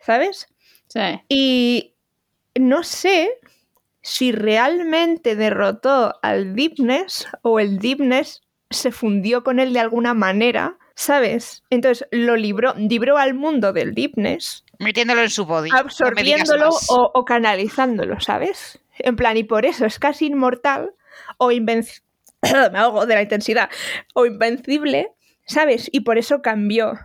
[0.00, 0.46] ¿sabes?
[0.88, 1.00] Sí.
[1.28, 1.94] Y
[2.54, 3.38] no sé
[4.02, 10.78] si realmente derrotó al Deepness o el Deepness se fundió con él de alguna manera,
[10.94, 11.62] ¿sabes?
[11.70, 15.70] Entonces lo libró, libró al mundo del Deepness, Metiéndolo en su body.
[15.72, 18.80] Absorbiéndolo o canalizándolo, ¿sabes?
[18.98, 20.92] En plan, y por eso es casi inmortal
[21.38, 22.04] o invencible.
[22.72, 23.70] Me ahogo de la intensidad.
[24.14, 25.12] O invencible,
[25.46, 25.88] ¿sabes?
[25.92, 26.98] Y por eso cambió.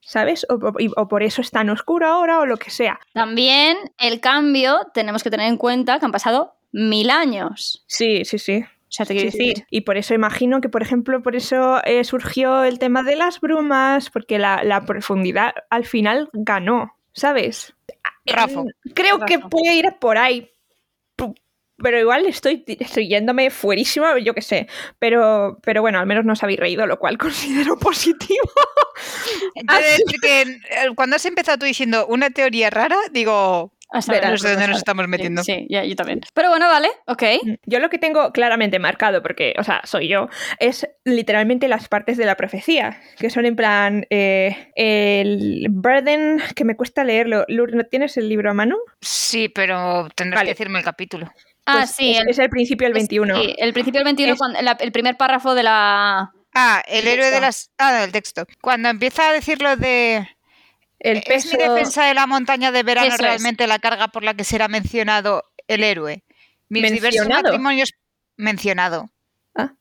[0.00, 0.46] ¿Sabes?
[0.48, 3.00] O, o- y- o por eso es tan oscuro ahora o lo que sea.
[3.12, 7.84] También el cambio, tenemos que tener en cuenta que han pasado mil años.
[7.88, 8.62] Sí, sí, sí.
[8.62, 9.48] O sea, te quiero Sí, sí.
[9.48, 9.66] decir.
[9.68, 13.40] Y por eso imagino que, por ejemplo, por eso eh, surgió el tema de las
[13.40, 17.74] brumas, porque la, la profundidad al final ganó, ¿sabes?
[18.26, 18.62] Rafa.
[18.94, 20.50] Creo que puede ir por ahí.
[21.82, 24.66] Pero igual estoy, estoy yéndome fuerísima, yo qué sé.
[24.98, 28.50] Pero, pero bueno, al menos no os habéis reído, lo cual considero positivo.
[30.22, 30.48] Que eh,
[30.94, 34.64] cuando has empezado tú diciendo una teoría rara, digo, A saber, Verás, no sé dónde
[34.64, 35.42] a nos estamos metiendo.
[35.44, 36.20] Sí, sí, ya, yo también.
[36.34, 37.22] Pero bueno, vale, ok.
[37.66, 42.16] Yo lo que tengo claramente marcado, porque, o sea, soy yo, es literalmente las partes
[42.16, 47.44] de la profecía, que son en plan eh, el burden, que me cuesta leerlo.
[47.48, 48.76] Lur, ¿no tienes el libro a mano?
[49.00, 50.48] Sí, pero tendrás Vale.
[50.48, 51.30] que decirme el capítulo.
[51.66, 52.12] Ah, Pues sí.
[52.12, 53.42] es, el, es el principio del 21.
[53.42, 56.32] sí, el principio del 21, Es- cuando- la- el primer párrafo de la...
[56.54, 57.70] Ah, el héroe de las.
[57.76, 58.46] Ah, del texto.
[58.62, 60.26] Cuando empieza a decir lo de.
[60.98, 61.56] El Es peso...
[61.56, 63.20] mi defensa de la montaña de verano Eso es.
[63.20, 66.22] realmente la carga por la que será mencionado el héroe.
[66.70, 67.42] Mis diversos ¿Mencionado?
[67.42, 67.92] matrimonios.
[68.38, 69.10] Mencionado.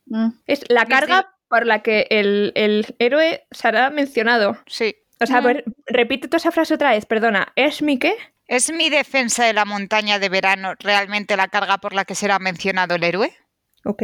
[0.08, 0.30] Mm.
[0.48, 4.58] Es la Mis carga por la que el, el héroe será mencionado.
[4.67, 4.95] Sí.
[5.21, 5.45] O sea, Mm.
[5.45, 7.54] ver- repite toda esa frase otra vez, perdona.
[7.56, 8.15] ¿Es mi qué?
[8.47, 12.38] ¿Es mi defensa de la montaña de verano realmente la carga por la que será
[12.38, 13.36] mencionado el héroe?
[13.84, 14.03] Ok.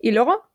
[0.00, 0.48] ¿Y luego?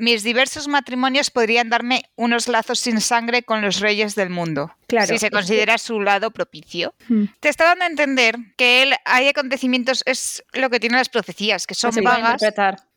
[0.00, 5.06] Mis diversos matrimonios podrían darme unos lazos sin sangre con los reyes del mundo, Claro.
[5.08, 6.94] si se que- considera su lado propicio.
[7.08, 7.24] Hmm.
[7.38, 11.66] Te está dando a entender que él hay acontecimientos, es lo que tienen las profecías,
[11.66, 12.42] que son vagas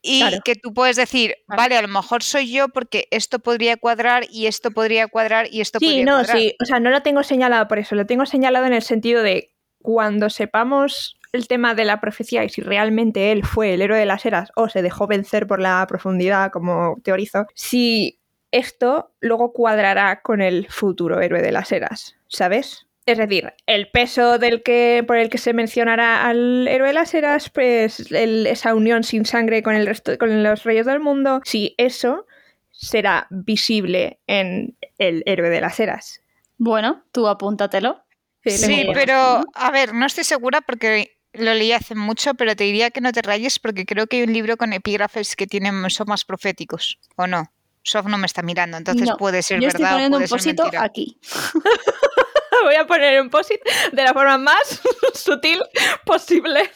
[0.02, 0.38] y claro.
[0.46, 1.76] que tú puedes decir, Vale.
[1.78, 5.80] a lo mejor soy yo porque esto podría cuadrar y esto podría cuadrar y esto
[5.80, 6.38] Sí, podría no, cuadrar.
[6.40, 6.56] sí.
[6.62, 7.96] O sea, no lo tengo señalado por eso.
[7.96, 12.50] Lo tengo señalado en el sentido de cuando sepamos el tema de la profecía y
[12.50, 15.86] si realmente él fue el héroe de las eras o se dejó vencer por la
[15.88, 18.20] profundidad, como teorizo, si
[18.52, 22.86] esto luego cuadrará con el futuro héroe de las eras, ¿sabes?
[23.08, 27.14] Es decir, el peso del que, por el que se mencionará al héroe de las
[27.16, 31.42] eras, pues el- esa unión sin sangre con el resto, con los reyes del mundo,
[31.44, 32.28] si eso
[32.72, 36.22] será visible en el héroe de las eras.
[36.58, 38.04] Bueno, tú apúntatelo.
[38.46, 42.92] Sí, pero a ver, no estoy segura porque lo leí hace mucho, pero te diría
[42.92, 46.08] que no te rayes porque creo que hay un libro con epígrafes que tienen son
[46.08, 47.52] más proféticos, ¿o no?
[47.84, 50.26] Sof no me está mirando, entonces No, puede ser Yo estoy verdad o poniendo puede
[50.26, 51.20] un posito aquí.
[52.64, 53.60] Voy a poner un posit
[53.92, 54.82] de la forma más
[55.14, 55.62] sutil
[56.06, 56.72] posible.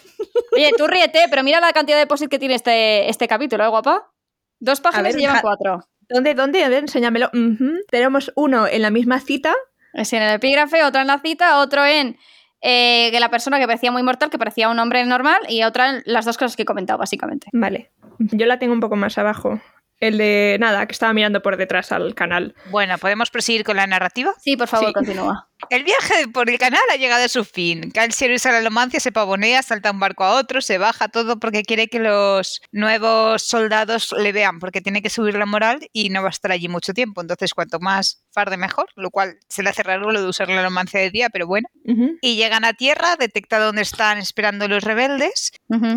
[0.51, 3.69] Oye, tú ríete, pero mira la cantidad de posit que tiene este, este capítulo, ¿eh,
[3.69, 4.11] guapa?
[4.59, 5.87] Dos páginas ver, y llevan cuatro.
[6.09, 6.63] ¿Dónde, dónde?
[6.63, 7.29] A ver, enséñamelo.
[7.89, 9.55] Tenemos uno en la misma cita.
[9.93, 12.17] Es en el epígrafe, otro en la cita, otro en
[12.61, 16.01] eh, que la persona que parecía muy mortal, que parecía un hombre normal, y otra
[16.05, 17.47] las dos cosas que he comentado, básicamente.
[17.53, 17.91] Vale.
[18.19, 19.59] Yo la tengo un poco más abajo.
[19.99, 22.53] El de nada, que estaba mirando por detrás al canal.
[22.69, 24.31] Bueno, ¿podemos proseguir con la narrativa?
[24.39, 24.93] Sí, por favor, Sí.
[24.93, 25.49] continúa.
[25.71, 27.89] El viaje por el canal ha llegado a su fin.
[27.89, 31.63] Cal usa la lomancia, se pavonea, salta un barco a otro, se baja todo porque
[31.63, 36.21] quiere que los nuevos soldados le vean, porque tiene que subir la moral y no
[36.21, 37.21] va a estar allí mucho tiempo.
[37.21, 40.61] Entonces, cuanto más farde mejor, lo cual se le hace raro lo de usar la
[40.61, 41.67] lomancia de día, pero bueno.
[42.21, 45.53] Y llegan a tierra, detecta dónde están esperando los rebeldes,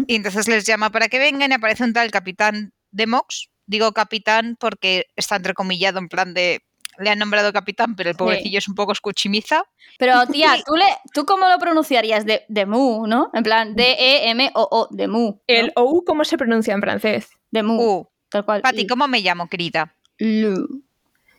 [0.07, 3.50] y entonces les llama para que vengan y aparece un tal capitán de Mox.
[3.71, 6.63] Digo capitán porque está entrecomillado en plan de...
[6.99, 9.63] Le han nombrado capitán, pero el pobrecillo es un poco escuchimiza.
[9.97, 12.27] Pero, tía, ¿tú, le, ¿tú cómo lo pronunciarías?
[12.27, 13.31] De, de Mu, ¿no?
[13.33, 15.27] En plan, D-E-M-O-O, de Mu.
[15.31, 15.41] ¿no?
[15.47, 17.29] El OU, ¿cómo se pronuncia en francés?
[17.53, 18.61] De Mu, tal cual.
[18.61, 19.95] Pati, ¿cómo me llamo, querida?
[20.19, 20.83] Lu.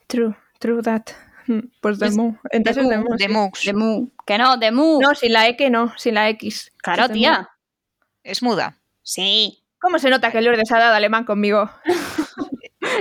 [0.08, 1.04] True, true that.
[1.48, 2.36] Hmm, Pues de mu.
[2.52, 3.18] Entonces de mu, mu.
[3.18, 3.30] De sí.
[3.34, 3.66] Mux.
[3.66, 4.08] De Mu.
[4.26, 5.00] Que no, de Mu.
[5.02, 6.72] No, sin la E que no, sin la X.
[6.78, 7.14] claro, mu.
[7.14, 7.50] tía.
[8.24, 8.78] Es muda.
[9.04, 9.64] Sí.
[9.80, 11.70] ¿Cómo se nota que Lourdes ha dado alemán conmigo?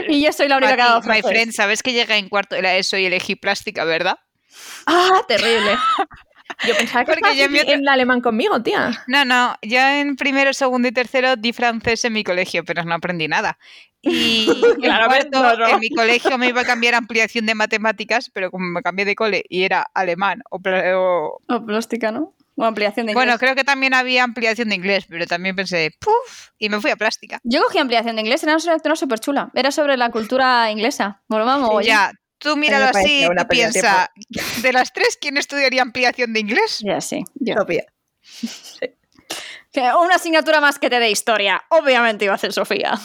[0.09, 2.55] Y yo soy la única que ha dado my friend, ¿sabes que llegué en cuarto
[2.57, 4.19] de la ESO y elegí plástica, verdad?
[4.87, 5.77] ¡Ah, terrible!
[6.67, 8.91] Yo pensaba que Porque yo en mi otra- en alemán conmigo, tía.
[9.07, 12.93] No, no, yo en primero, segundo y tercero di francés en mi colegio, pero no
[12.95, 13.57] aprendí nada.
[14.03, 15.75] Y en Claramente cuarto, no, no.
[15.75, 19.15] en mi colegio me iba a cambiar ampliación de matemáticas, pero como me cambié de
[19.15, 22.35] cole y era alemán o, o- O plástica, ¿no?
[22.61, 23.41] O ampliación de Bueno, inglés.
[23.41, 26.49] creo que también había ampliación de inglés, pero también pensé, ¡puf!
[26.59, 27.39] Y me fui a plástica.
[27.43, 29.51] Yo cogí ampliación de inglés, era una lectura súper chula.
[29.55, 31.23] Era sobre la cultura inglesa.
[31.27, 34.11] Bueno, vamos, Ya, tú míralo así y piensa,
[34.63, 36.81] de las tres, ¿quién estudiaría ampliación de inglés?
[36.85, 37.25] Ya, sí.
[37.35, 37.55] yo.
[37.55, 37.85] Sofía.
[40.03, 41.63] Una asignatura más que te dé historia.
[41.71, 42.99] Obviamente iba a ser Sofía.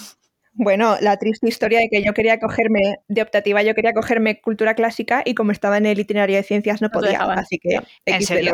[0.54, 4.74] Bueno, la triste historia de que yo quería cogerme, de optativa, yo quería cogerme cultura
[4.74, 7.40] clásica y como estaba en el itinerario de ciencias no No podía, dejaban.
[7.40, 8.54] así que ¿En serio?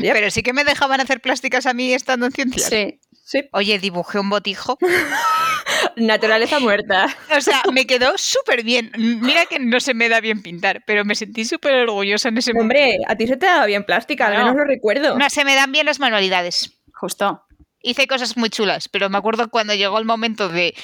[0.00, 2.68] Pero sí que me dejaban hacer plásticas a mí estando en ciencias.
[2.68, 3.00] Sí.
[3.24, 3.48] Sí.
[3.52, 4.76] Oye, dibujé un botijo.
[5.96, 7.06] Naturaleza muerta.
[7.36, 8.90] O sea, me quedó súper bien.
[8.96, 12.52] Mira que no se me da bien pintar, pero me sentí súper orgullosa en ese
[12.52, 12.64] momento.
[12.80, 14.46] Hombre, a ti se te daba bien plástica, al Claro.
[14.46, 15.16] menos lo recuerdo.
[15.18, 16.80] No se me dan bien las manualidades.
[16.92, 17.44] Justo.
[17.82, 20.74] Hice cosas muy chulas, pero me acuerdo cuando llegó el momento de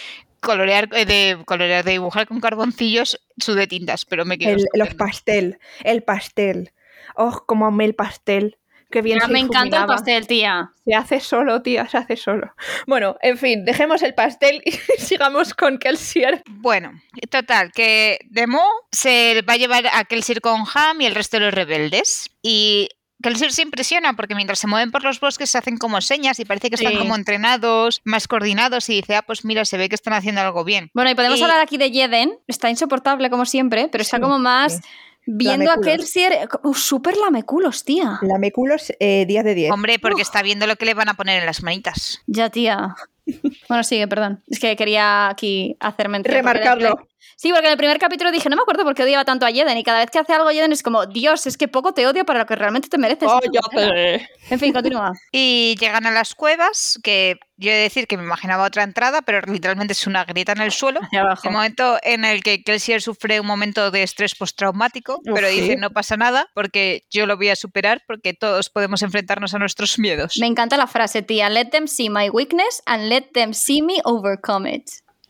[0.40, 4.94] colorear, eh, de colorear, de dibujar con carboncillos, sudé tintas, pero me quedó El- los
[4.94, 6.72] pastel, el pastel.
[7.16, 8.58] Oh, como amé el pastel.
[8.91, 10.70] Qué bien Ya se me encanta el pastel, tía.
[10.84, 12.55] Se hace solo, tía, se hace solo.
[12.87, 16.43] Bueno, en fin, dejemos el pastel y sigamos con Kelsier.
[16.49, 16.93] Bueno,
[17.30, 18.62] total, que Demo
[18.93, 22.30] se va a llevar a Kelsier con Ham y el resto de los rebeldes.
[22.43, 22.89] Y
[23.22, 26.45] Kelsier se impresiona porque mientras se mueven por los bosques se hacen como señas y
[26.45, 26.99] parece que están Sí.
[26.99, 30.62] como entrenados, más coordinados y dice, ah, pues mira, se ve que están haciendo algo
[30.64, 30.91] bien.
[30.95, 32.39] Bueno, y podemos Y- hablar aquí de Jeden.
[32.47, 34.80] Está insoportable como siempre, pero está Sí, como más sí.
[35.26, 35.96] Viendo a Lameculos.
[35.96, 36.48] Kelsier.
[36.62, 38.18] uh, Súper lameculos, tía.
[38.22, 39.72] Lameculos, eh, 10 de 10.
[39.72, 42.22] Hombre, porque está viendo lo que le van a poner en las manitas.
[42.26, 42.94] Ya, tía.
[43.68, 44.42] Bueno, sigue, perdón.
[44.46, 46.32] Es que quería aquí hacer mención.
[46.32, 46.88] porque Remarcarlo.
[46.88, 49.44] el Sí, porque en el primer capítulo dije, no me acuerdo por qué odiaba tanto
[49.44, 49.76] a Jeden.
[49.76, 52.24] Y cada vez que hace algo Jeden es como, Dios, es que poco te odio
[52.24, 53.28] para lo que realmente te mereces.
[53.28, 54.28] Cállate.
[54.48, 55.12] En fin, continúa.
[55.32, 59.22] Y llegan a las cuevas, que yo he de decir que me imaginaba otra entrada,
[59.22, 61.00] pero literalmente es una grieta en el suelo.
[61.12, 65.60] El momento en el que Kelsier sufre un momento de estrés postraumático, pero sí.
[65.60, 69.58] dice no pasa nada porque yo lo voy a superar porque todos podemos enfrentarnos a
[69.58, 70.36] nuestros miedos.
[70.38, 71.48] Me encanta la frase, tía.
[71.48, 74.88] Let them see my weakness and let them see me overcome it.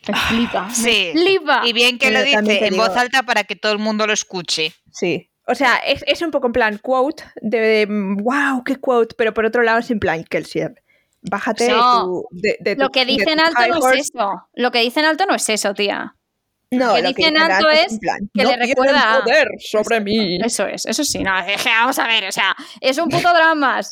[0.09, 0.71] Me flipa.
[0.71, 1.11] Sí.
[1.15, 1.63] Me flipa.
[1.67, 4.07] Y bien que Pero lo dice en digo- voz alta para que todo el mundo
[4.07, 4.73] lo escuche.
[4.93, 5.31] Sí.
[5.49, 9.45] O sea, es, es un poco en plan quote de, wow, qué quote, pero por
[9.45, 10.75] otro lado es en plan Kelsier.
[11.23, 12.03] Bájate No.
[12.05, 14.31] tu- de, de Lo que de dice en tu alto no es eso.
[14.55, 16.17] Lo que dice en alto no es eso, tía.
[16.71, 20.39] No, que lo dice en dice alto es que no le recuerda poder sobre mí.
[20.45, 21.23] Eso es, eso sí.
[21.23, 23.81] No, que vamos a ver, o sea, es un puto drama.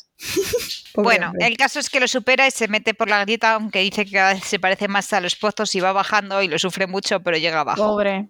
[0.96, 1.48] Bueno, hombre.
[1.48, 4.12] el caso es que lo supera y se mete por la grieta, aunque dice que
[4.12, 7.18] cada vez se parece más a los pozos y va bajando y lo sufre mucho,
[7.20, 7.82] pero llega abajo.
[7.82, 8.28] Pobre.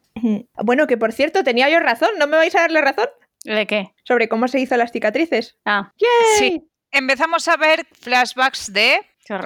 [0.62, 3.08] Bueno, que por cierto, tenía yo razón, ¿no me vais a darle razón?
[3.44, 3.92] ¿De qué?
[4.04, 5.58] Sobre cómo se hizo las cicatrices.
[5.66, 5.92] Ah,
[6.38, 6.66] Sí.
[6.90, 8.98] Empezamos a ver flashbacks de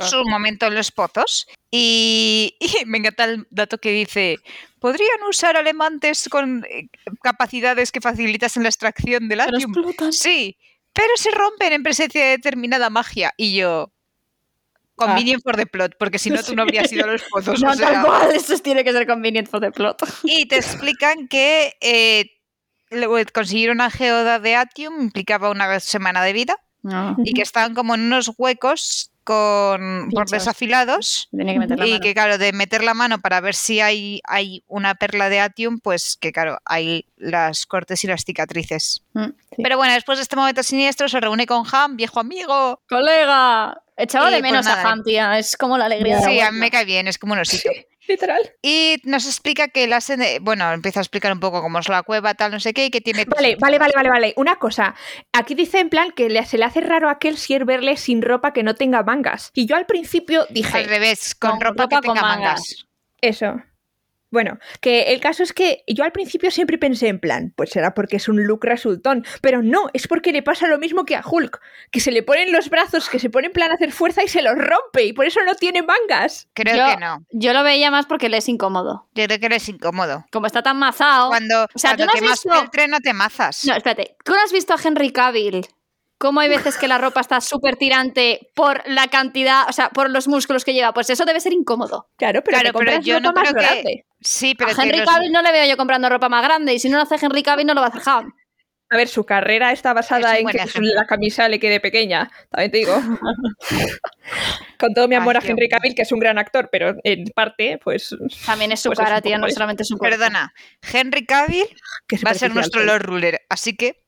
[0.03, 1.49] su momento en los pozos.
[1.71, 4.39] Y, y me encanta el dato que dice,
[4.81, 6.89] ¿podrían usar alemantes con eh,
[7.23, 10.13] capacidades que facilitasen la extracción del explotan.
[10.13, 10.57] Sí,
[10.93, 13.33] pero se rompen en presencia de determinada magia.
[13.37, 13.93] Y yo,
[14.97, 17.61] convenient for the plot, porque si no tú no habrías ido a los pozos.
[17.61, 17.93] No, o sea.
[17.93, 20.03] tal cual, eso tiene que ser convenient for the plot.
[20.25, 22.31] Y te explican que eh,
[22.91, 26.57] luego conseguir una geoda de Atium implicaba una semana de vida
[26.89, 30.15] No, y que estaban como en unos huecos con Pinchos.
[30.15, 31.29] bordes afilados.
[31.37, 32.03] tenía que meter la Y mano.
[32.03, 35.81] que claro, de meter la mano para ver si hay, hay una perla de Atium,
[35.81, 39.03] pues que claro, hay las cortes y las cicatrices.
[39.13, 39.25] Mm.
[39.55, 39.63] Sí.
[39.63, 42.81] Pero bueno, después de este momento siniestro se reúne con Ham, viejo amigo.
[42.89, 43.83] ¡Colega!
[43.99, 44.83] Echaba Y, de pues, menos nada.
[44.83, 45.39] a Ham, tía.
[45.39, 47.41] Es como la alegría de la Sí, a mí me cae bien, es como un
[47.41, 47.69] osito.
[48.09, 48.41] Literal.
[48.63, 49.87] Y nos explica que
[50.17, 52.87] de- bueno, empieza a explicar un poco cómo es la cueva, tal, no sé qué,
[52.87, 53.27] y que tiene...
[53.27, 54.35] Vale, vale, vale, vale, vale.
[54.37, 54.95] Una cosa.
[55.33, 58.53] Aquí dice en plan que le- se le hace raro a Kelsier verle sin ropa
[58.55, 59.51] que no tenga mangas.
[59.55, 62.45] Y yo al principio Al dije, revés, con, Con ropa, ropa que con tenga mangas.
[62.61, 62.87] mangas.
[63.21, 63.63] eso.
[64.31, 67.95] Bueno, que el caso es que yo al principio siempre pensé en plan, pues será
[67.95, 71.23] porque es un look resultón, pero no, es porque le pasa lo mismo que a
[71.25, 71.61] Hulk,
[71.91, 74.29] que se le ponen los brazos, que se pone en plan a hacer fuerza y
[74.29, 76.49] se los rompe, y por eso no tiene mangas.
[76.55, 77.25] Creo Yo- que no.
[77.31, 79.09] Yo lo veía más porque le es incómodo.
[79.15, 80.27] Yo creo que eres incómodo.
[80.31, 81.29] Como está tan mazao.
[81.29, 83.65] Cuando, O sea, ¿tú no has quemas visto- el tren no te mazas.
[83.65, 84.17] No, espérate.
[84.25, 85.67] ¿Tú no has visto a Henry Cavill?
[86.19, 90.11] ¿Cómo hay veces que la ropa está súper tirante por la cantidad, o sea, por
[90.11, 90.93] los músculos que lleva?
[90.93, 92.09] Pues eso debe ser incómodo.
[92.17, 94.05] Claro, pero Claro, te pero compras yo no ropa más creo que- grande.
[94.21, 96.81] Sí, pero a que Henry Cavill no le veo yo comprando ropa más grande y
[96.81, 98.33] si no lo hace Henry Cavill no lo va a hacer Ham.
[98.91, 100.81] A ver, su carrera está Es basada en que ejemplo.
[100.95, 102.95] la camisa le quede pequeña, también te digo.
[104.79, 105.69] Con todo mi amor Ay, a Henry.
[105.69, 108.17] Cavill, que es un gran actor, pero en parte, pues.
[108.47, 109.99] También es su Pues es cara, tía, no solamente es un.
[109.99, 110.53] Perdona,
[110.93, 111.67] Henry Cavill
[112.07, 112.83] que va a ser nuestro.
[112.83, 114.03] Lord Ruler, así que...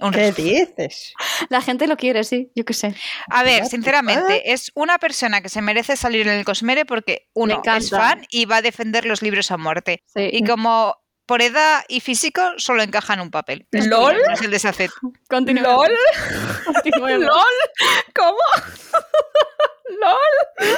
[0.00, 1.14] un ¿Qué dices?
[1.48, 2.94] La gente lo quiere, sí, yo qué sé.
[3.28, 7.62] A ver, sinceramente, es una persona que se merece salir en el Cosmere porque uno
[7.64, 10.02] es fan y va a defender los libros a muerte.
[10.06, 10.28] Sí.
[10.32, 10.96] Y como
[11.30, 13.64] por edad y físico solo encaja en un papel.
[13.70, 14.16] ¿Lol?
[14.26, 14.90] no es el deshacer.
[15.28, 15.88] Continuemos.
[15.88, 17.20] ¿LOL?
[17.20, 17.44] ¿LOL?
[18.16, 18.38] ¿Cómo?
[20.00, 20.74] ¿LOL?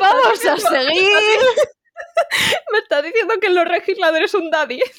[0.00, 1.10] Vamos a seguir.
[2.72, 4.80] Me estás diciendo que los legisladores son daddy.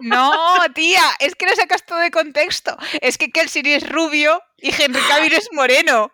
[0.00, 0.32] No,
[0.74, 2.76] tía, es que lo sacas todo de contexto.
[3.00, 6.12] Es que Kelsey es rubio y Henry Cavill es moreno.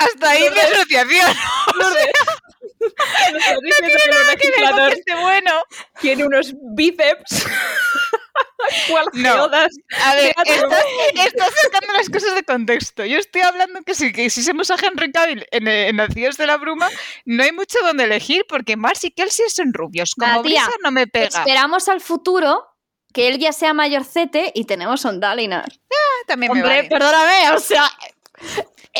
[0.00, 1.30] Hasta ahí mi asociación.
[1.72, 1.94] Estás
[2.78, 5.50] diciendo que los Que ver con que esté bueno.
[6.00, 7.46] tiene unos bíceps.
[8.90, 9.32] ¿Cuál No.
[9.32, 9.74] geodas?
[10.04, 10.84] A ver, Fíjate, estás,
[11.26, 13.04] estás sacando las cosas de contexto.
[13.04, 16.46] Yo estoy hablando que si, que si somos a Henry Cavill en, en Nacidos de
[16.46, 16.90] la Bruma,
[17.24, 20.14] no hay mucho donde elegir porque Mars y Kelsey son rubios.
[20.18, 21.26] Como Brisa no me pega.
[21.28, 22.66] Esperamos al futuro
[23.14, 25.68] que él ya sea mayorcete y tenemos un Dalinar.
[26.26, 26.88] También me Hombre, vale.
[26.88, 27.88] perdóname, o sea,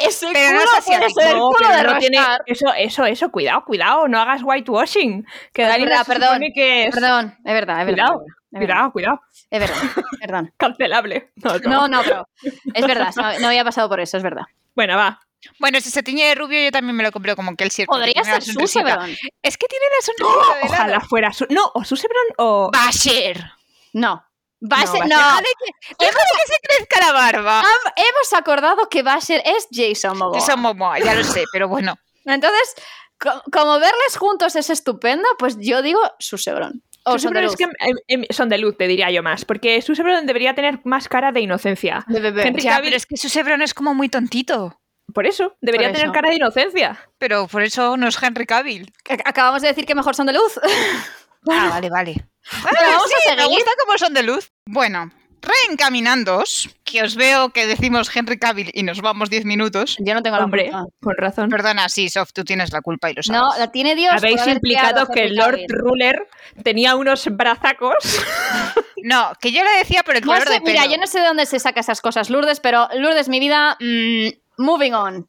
[0.05, 2.19] ese Pero no culo puede ser el No, culo pero de no tiene-.
[2.47, 5.27] Eso, eso, eso, cuidado, cuidado, no hagas whitewashing.
[5.53, 8.07] Que Dani perdón, que es Perdón, es verdad, es verdad.
[8.09, 9.21] Cuidado, es Cuidado, cuidado.
[9.51, 9.77] Es verdad,
[10.21, 10.53] perdón.
[10.57, 11.31] Cancelable.
[11.37, 11.71] No, no.
[11.71, 12.29] No, no, pero
[12.75, 14.45] es verdad, no, no había pasado por eso, es verdad.
[14.75, 15.21] Bueno, va.
[15.61, 17.87] Bueno, si se tiñe de rubio, yo también me lo compré como Kelsey.
[17.87, 18.55] porque Podría tiene la ser.
[18.55, 19.11] Susebron.
[19.43, 21.07] Es que tiene la sonrisita de Ojalá lado.
[21.09, 21.47] fuera su.
[21.51, 22.71] No, o Susebron o.
[22.73, 23.53] Basher.
[23.93, 24.25] No.
[24.73, 25.17] Va a No, ser, va a no.
[25.17, 27.61] Déjale que, déjale que se crezca la barba.
[27.65, 30.41] Ham- hemos acordado que Basher es Jason Momoa.
[30.41, 31.97] Jason Momoa, ya lo sé, pero bueno.
[32.25, 32.75] Entonces,
[33.19, 36.83] co- como verles juntos es estupendo, pues yo digo Susebron.
[37.09, 37.57] O son de Susebron es luz.
[37.57, 37.65] que
[38.09, 39.45] em, em, son de luz, te diría yo más.
[39.45, 42.05] Porque Susebron debería tener más cara de inocencia.
[42.09, 42.47] De bebé.
[42.49, 44.81] Henry Ya, Cavill- pero es que su Sebron es como muy tontito.
[45.15, 46.13] Por eso, debería Por tener eso.
[46.13, 46.99] cara de inocencia.
[47.19, 48.93] Pero por eso no es Henry Cavill.
[49.09, 50.59] Ac- Acabamos de decir que mejor son de luz.
[51.51, 52.15] Ah, vale, vale.
[52.63, 54.51] Pero vamos sí, a me gusta cómo son de luz.
[54.67, 55.11] Bueno,
[55.43, 59.97] reencaminándoos, que os veo que decimos Henry Cavill y nos vamos 10 minutos.
[60.01, 60.85] Yo no tengo la Hombre, culpa.
[61.03, 61.49] con razón.
[61.51, 63.41] Perdona, sí, Sof, tú tienes la culpa y lo sabes.
[63.41, 64.15] No, la tiene Dios.
[64.17, 65.67] Habéis implicado que el Lord Cavill.
[65.69, 66.29] Ruler
[66.63, 67.95] tenía unos brazacos.
[69.03, 70.73] No, que yo le decía por el No color sé, de pelo.
[70.81, 73.77] mira, yo no sé de dónde se saca esas cosas, Lourdes, pero Lourdes, mi vida,
[73.79, 75.29] mm, moving on.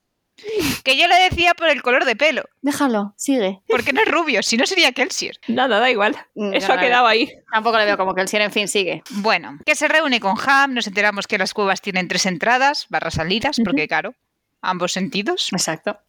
[0.84, 2.44] Que yo le decía por el color de pelo.
[2.62, 3.62] Déjalo, sigue.
[3.68, 5.38] Porque no es rubio, si no sería Kelsier.
[5.48, 6.16] Nada, da igual.
[6.36, 7.32] Mm, Eso ha no quedado ahí.
[7.52, 9.04] Tampoco le veo como cielo, en fin, sigue.
[9.10, 13.10] Bueno, que se reúne con Ham, nos enteramos que las cuevas tienen tres entradas, barra
[13.10, 14.14] salidas, porque claro,
[14.62, 15.50] ambos sentidos.
[15.52, 16.00] Exacto.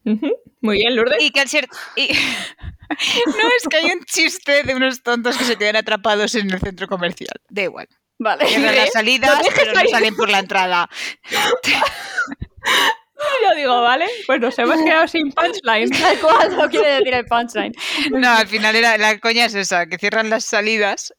[0.61, 1.23] Muy bien, Lourdes.
[1.23, 1.69] Y Kelsier...
[1.97, 2.09] Y...
[3.27, 6.61] no, es que hay un chiste de unos tontos que se quedan atrapados en el
[6.61, 7.41] centro comercial.
[7.49, 7.89] Da igual.
[8.19, 8.47] Vale.
[8.47, 10.91] Cierran las salidas, pero no salen por la entrada.
[13.49, 15.91] Yo digo, vale, pues nos hemos quedado sin punchline.
[15.91, 17.73] Tal cual no quiere decir el punchline.
[18.13, 21.13] No, al final era, la coña es esa, que cierran las salidas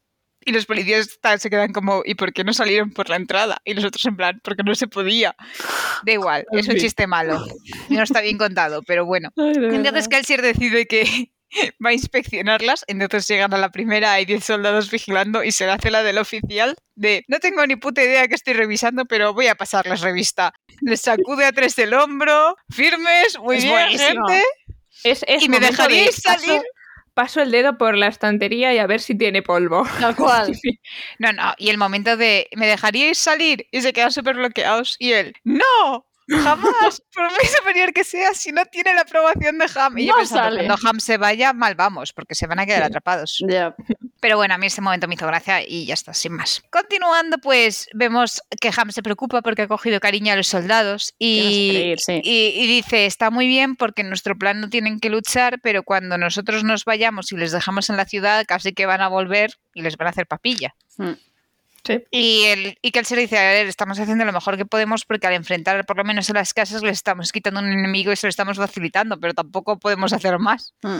[0.45, 3.57] y los policías tal, se quedan como, ¿y por qué no salieron por la entrada?
[3.65, 5.35] Y los otros en plan, porque no se podía.
[6.03, 7.45] Da igual, es un chiste malo.
[7.89, 9.29] No está bien contado, pero bueno.
[9.35, 11.31] Entonces Kelsier decide que
[11.85, 15.71] va a inspeccionarlas, entonces llegan a la primera, hay 10 soldados vigilando y se le
[15.71, 19.47] hace la del oficial de no tengo ni puta idea que estoy revisando, pero voy
[19.47, 20.53] a pasarles revista.
[20.81, 24.27] Les sacude a tres el hombro, firmes, muy Es bien, buenísimo.
[24.27, 24.43] gente.
[25.03, 26.61] Es, es ¿Y me de dejaríais paso- salir?
[27.13, 29.85] Paso el dedo por la estantería y a ver si tiene polvo.
[29.99, 30.51] Tal cual.
[31.19, 33.67] No, no, y el momento de ¿me dejaríais salir?
[33.71, 34.95] Y se quedan súper bloqueados.
[34.99, 36.05] Y él, ¡No!
[36.29, 39.97] Jamás, por muy superior que sea, si no tiene la aprobación de Ham.
[39.97, 40.65] Y yo No pensando, sale.
[40.65, 43.43] cuando Ham se vaya, mal vamos, porque se van a quedar atrapados.
[44.21, 46.61] Pero bueno, a mí ese momento me hizo gracia y ya está, sin más.
[46.71, 51.95] Continuando, pues vemos que Ham se preocupa porque ha cogido cariño a los soldados sí.
[52.23, 56.17] y dice, está muy bien porque en nuestro plan no tienen que luchar, pero cuando
[56.17, 59.81] nosotros nos vayamos y les dejamos en la ciudad, casi que van a volver y
[59.81, 60.75] les van a hacer papilla.
[60.97, 61.11] Mm.
[61.89, 62.03] Sí.
[62.11, 64.65] Y, el, y que él se le dice, a ver, estamos haciendo lo mejor que
[64.65, 68.11] podemos porque al enfrentar por lo menos a las casas les estamos quitando un enemigo
[68.11, 70.75] y se lo estamos facilitando, pero tampoco podemos hacer más.
[70.83, 70.97] Mm.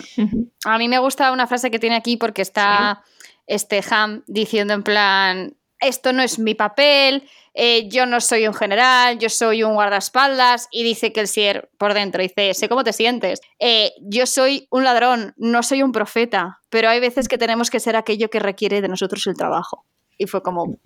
[0.65, 3.03] A mí me gusta una frase que tiene aquí porque está
[3.45, 8.53] este Ham diciendo en plan, esto no es mi papel, eh, yo no soy un
[8.53, 12.83] general, yo soy un guardaespaldas y dice que el Sier por dentro dice, sé cómo
[12.83, 17.37] te sientes, "Eh, yo soy un ladrón, no soy un profeta, pero hay veces que
[17.37, 19.85] tenemos que ser aquello que requiere de nosotros el trabajo.
[20.19, 20.77] Y fue como,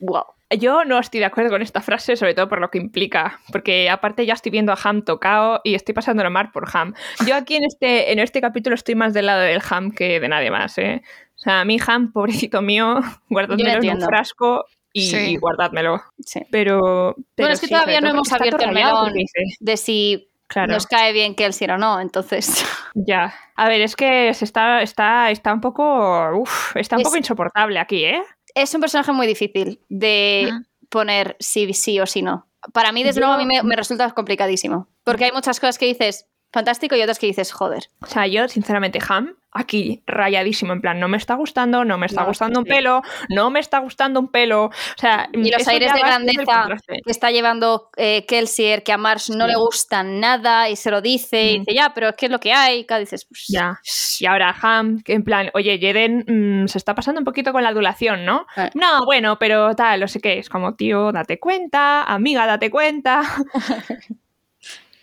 [0.00, 0.24] wow.
[0.58, 3.90] Yo no estoy de acuerdo con esta frase, sobre todo por lo que implica, porque
[3.90, 6.94] aparte ya estoy viendo a Ham tocado y estoy pasándolo mal por Ham.
[7.26, 10.28] Yo aquí en este, en este capítulo estoy más del lado del Ham que de
[10.28, 11.02] nadie más, ¿eh?
[11.34, 15.16] O sea, a mí Ham, pobrecito mío, guardádmelo en un frasco y, Sí.
[15.32, 16.00] y guardádmelo.
[16.24, 16.40] Sí.
[16.52, 19.12] Pero, pero es que sí, todavía no hemos abierto el melón.
[19.60, 20.72] De si Claro.
[20.72, 22.64] nos cae bien que él sí o no, entonces.
[22.94, 23.34] Ya.
[23.56, 26.30] A ver, es que se está, está, está un poco.
[26.38, 28.22] Uf, está un Es- poco insoportable aquí, ¿eh?
[28.56, 30.50] Es un personaje muy difícil de
[30.88, 32.48] poner sí, sí o sí no.
[32.72, 34.88] Para mí, desde Yo- luego, a mí me, me resulta complicadísimo.
[35.04, 37.84] Porque hay muchas cosas que dices fantástico y otras que dices joder.
[38.02, 42.06] O sea, yo, sinceramente, Ham, aquí rayadísimo, en plan, no me está gustando, no me
[42.06, 42.70] está No, gustando un sí.
[42.72, 44.64] pelo, no me está gustando un pelo.
[44.66, 49.30] O sea, Y los aires de grandeza que está llevando eh, Kelsier, que a Mars
[49.30, 49.50] no Sí.
[49.52, 51.60] le gusta nada y se lo dice y Mm.
[51.64, 52.80] dice, ya, pero es que es lo que hay.
[52.80, 53.80] Y cada dices, pues, Ya.
[54.20, 56.24] Y ahora Ham, que en plan, oye, Jeden
[56.64, 58.46] mm, se está pasando un poquito con la adulación, ¿no?
[58.56, 58.70] Eh.
[58.74, 60.38] No, bueno, pero tal, no sé qué.
[60.38, 63.22] Es como, tío, date cuenta, amiga, date cuenta.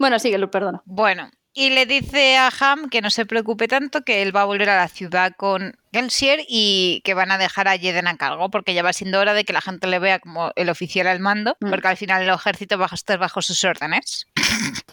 [0.04, 0.82] Bueno, sigue, Lu, perdona.
[0.84, 4.46] Bueno, y le dice a Ham que no se preocupe tanto, que él va a
[4.46, 8.50] volver a la ciudad con Gelsier y que van a dejar a Jeden a cargo,
[8.50, 11.22] porque ya va siendo hora de que la gente le vea como el oficial al
[11.22, 11.70] mando, Mm.
[11.70, 14.28] porque al final el ejército va a estar bajo sus órdenes.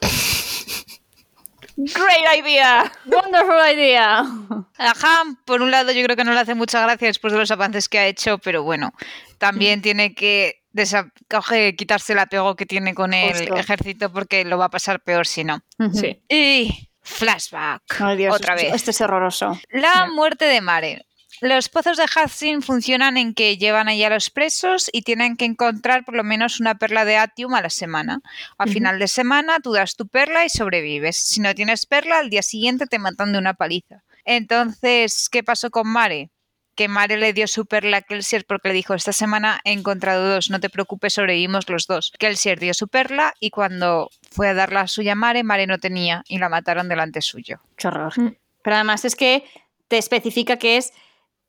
[1.77, 2.93] Great idea.
[3.07, 4.19] Wonderful idea.
[4.79, 7.39] A Ham, por un lado, yo creo que no le hace mucha gracia después de
[7.41, 8.93] los avances que ha hecho, pero bueno,
[9.39, 10.60] también tiene que
[11.29, 13.57] coge- quitarse el apego que tiene con el Justo.
[13.57, 15.63] ejército porque lo va a pasar peor si no.
[15.93, 16.21] Sí.
[16.29, 17.83] Y flashback.
[18.01, 18.75] Ay, Dios, otra esto- vez.
[18.75, 19.59] Esto es horroroso.
[19.71, 21.07] La muerte de Mare.
[21.43, 25.47] Los pozos de Hudson funcionan en que llevan allá a los presos y tienen que
[25.47, 28.21] encontrar por lo menos una perla de Atium a la semana.
[28.59, 31.17] A final de semana tú das tu perla y sobrevives.
[31.17, 34.03] Si no tienes perla, al día siguiente te matan de una paliza.
[34.27, 36.29] Entonces, ¿qué pasó con Mare?
[36.81, 40.27] Que Mare le dio su perla a Kelsier porque le dijo, esta semana he encontrado
[40.27, 42.11] dos, no te preocupes, sobrevivimos los dos.
[42.19, 45.77] Kelsier dio su perla y cuando fue a darla a suya a Mare, Mare no
[45.77, 47.61] tenía y la mataron delante suyo.
[47.77, 48.19] Qué horror.
[48.19, 48.35] Mm.
[48.63, 49.45] Pero además es que
[49.89, 50.95] te especifica que es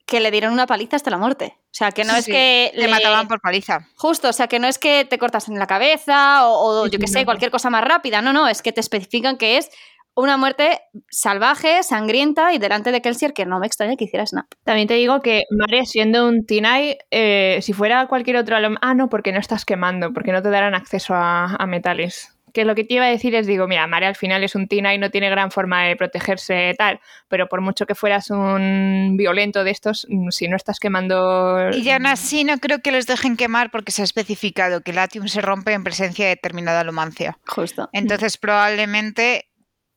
[0.06, 1.56] que le dieron una paliza hasta la muerte.
[1.68, 3.88] O sea, que no Sí, es sí, que Le mataban por paliza.
[3.96, 7.00] Justo, o sea, que no es que te cortas en la cabeza o, o yo
[7.00, 8.22] que sé, cualquier cosa más rápida.
[8.22, 9.72] No, no, es que te especifican que es
[10.16, 14.46] una muerte salvaje, sangrienta y delante de Kelsier, que no me extraña que hiciera Snap.
[14.64, 18.94] También te digo que Mare, siendo un Tinai, eh, si fuera cualquier otro alum- Ah,
[18.94, 22.36] no, porque no estás quemando, porque no te darán acceso a, a metales.
[22.54, 24.68] Que lo que te iba a decir es, digo, mira, Mare al final es un
[24.68, 27.00] Tinai, no tiene gran forma de protegerse tal,
[27.30, 31.70] pero por mucho que fueras un violento de estos, mm, si no estás quemando...
[31.72, 34.98] Y aún así no creo que les dejen quemar porque se ha especificado que el
[34.98, 37.38] Latium se rompe en presencia de determinada lumancia.
[37.48, 37.88] Justo.
[37.94, 39.46] Entonces probablemente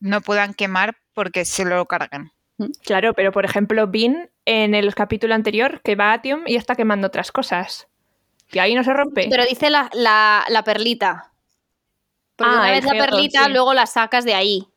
[0.05, 2.31] no puedan quemar porque se lo cargan.
[2.85, 6.77] Claro, pero por ejemplo, Bean en el capítulo anterior que va a Atium y está
[6.77, 7.89] quemando otras cosas.
[8.49, 9.27] Que ahí no se rompe.
[9.29, 11.33] Pero dice la, la- la perlita.
[12.37, 13.51] Porque Ah, una vez la perlita, sí.
[13.53, 14.69] luego la sacas de ahí.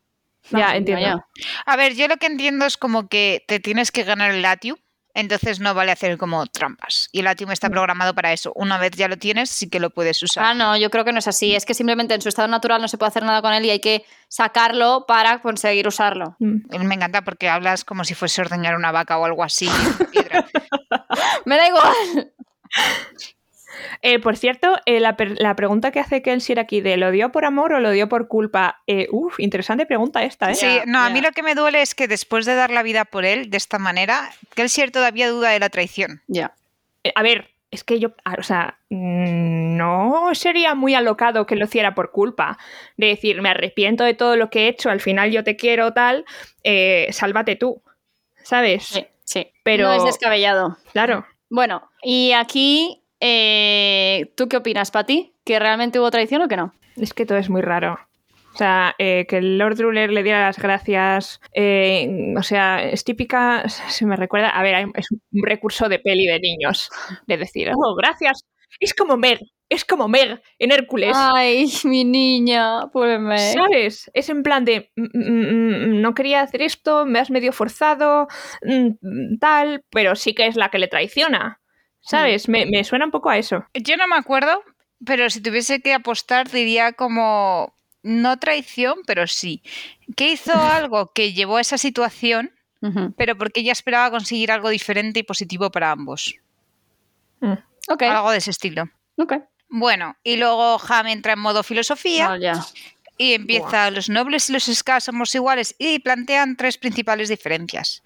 [0.50, 1.26] Ya, Vamos, entiendo.
[1.66, 4.78] A ver, yo lo que entiendo es como que te tienes que ganar el Latium,
[5.18, 7.10] entonces no vale hacer como trampas.
[7.12, 8.54] Y el Latium está programado para eso.
[8.56, 10.44] Una vez ya lo tienes, sí que lo puedes usar.
[10.46, 11.56] Ah, no, yo creo que no es así.
[11.56, 13.72] Es que simplemente en su estado natural no se puede hacer nada con él y
[13.72, 16.36] hay que sacarlo para conseguir usarlo.
[16.38, 16.86] Mm.
[16.86, 19.68] Me encanta porque hablas como si fuese ordeñar una vaca o algo así.
[21.46, 22.32] Me da igual.
[24.02, 25.16] Eh, por cierto, eh, la,
[25.56, 28.82] pregunta que hace Kelsier aquí de ¿lo dio por amor o lo dio por culpa?
[28.88, 30.56] Eh, uf, interesante pregunta esta, ¿eh?
[30.56, 33.06] Sí, no, a mí lo que me duele es que después de dar la vida
[33.06, 36.22] por él de esta manera, Kelsier todavía duda de la traición.
[36.28, 36.54] Ya.
[37.04, 41.56] Eh, a ver, es que yo, ah, o sea, mm, no sería muy alocado que
[41.56, 42.58] lo hiciera por culpa.
[42.96, 45.94] De decir, me arrepiento de todo lo que he hecho, al final yo te quiero,
[45.94, 46.26] tal,
[46.64, 47.82] eh, sálvate tú,
[48.44, 48.86] ¿sabes?
[48.86, 49.52] Sí, sí.
[49.64, 50.78] Pero- No es descabellado.
[50.94, 51.26] Claro.
[51.50, 55.34] Bueno, y aquí, eh, ¿tú qué opinas, Pati?
[55.44, 56.74] ¿Que realmente hubo traición o que no?
[56.96, 58.00] Es que todo es muy raro.
[58.54, 61.40] O sea, eh, que el Lord Ruler le diera las gracias.
[61.54, 63.64] eh, o sea, es típica.
[63.90, 64.50] Se me recuerda.
[64.50, 66.90] A ver, es un recurso de peli de niños.
[67.28, 68.46] De decir, oh, gracias.
[68.80, 69.40] Es como Meg.
[69.70, 71.16] Es como Meg en Hércules.
[71.16, 73.54] Ay, mi niña, pobre Meg.
[73.54, 74.10] ¿Sabes?
[74.14, 74.92] Es en plan de.
[74.96, 78.28] mm, mm, mm, no quería hacer esto, me has medio forzado,
[79.40, 81.60] tal, pero sí que es la que le traiciona.
[82.10, 82.48] ¿Sabes?
[82.48, 83.66] Me, me suena un poco a eso.
[83.74, 84.64] Yo no me acuerdo,
[85.06, 89.62] pero si tuviese que apostar diría como no traición, pero sí.
[90.16, 92.52] Que hizo algo que llevó a esa situación,
[93.18, 96.36] pero porque ella esperaba conseguir algo diferente y positivo para ambos.
[97.42, 97.54] Mm.
[97.90, 98.90] Ok, Algo de ese estilo.
[99.18, 99.34] ok.
[99.70, 102.66] Bueno, y luego Ham entra en modo filosofía ya.
[103.18, 108.02] y empieza los nobles y los ska somos iguales y plantean tres principales diferencias.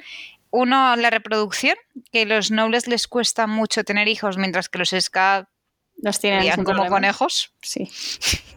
[0.52, 1.76] Uno, la reproducción,
[2.12, 5.49] que los nobles les cuesta mucho tener hijos, mientras que los ska
[5.97, 6.89] Los tienen como problema.
[6.89, 7.54] conejos.
[7.62, 7.89] Sí.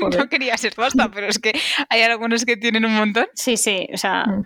[0.00, 1.52] No quería ser basta, pero es que
[1.88, 3.26] hay algunos que tienen un montón.
[3.34, 4.42] Sí, sí, o sea, Mm.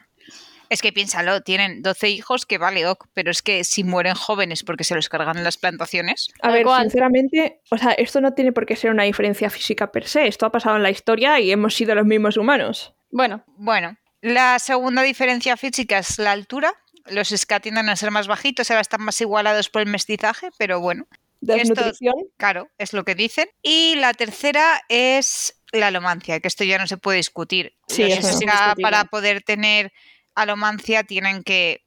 [0.69, 4.65] Es que piénsalo, tienen 12 hijos que vale, ok, pero es que si mueren jóvenes
[4.65, 6.29] porque se los cargan en las plantaciones.
[6.41, 10.09] A ver, sinceramente, o sea, esto no tiene por qué ser una diferencia física per
[10.09, 10.27] se.
[10.27, 12.95] Esto ha pasado en la historia y hemos sido los mismos humanos.
[13.11, 16.75] Bueno, Bueno, la segunda diferencia física es la altura.
[17.07, 20.81] Los ska tienden a ser más bajitos, ahora están más igualados por el mestizaje, pero
[20.81, 21.09] bueno,
[21.41, 22.15] Desnutrición.
[22.37, 23.49] claro, es lo que dicen.
[23.63, 27.75] Y la tercera es la alomancia, que esto ya no se puede discutir.
[27.89, 29.93] Sí, Los eso ska, para poder tener
[30.37, 31.85] alomancia tienen que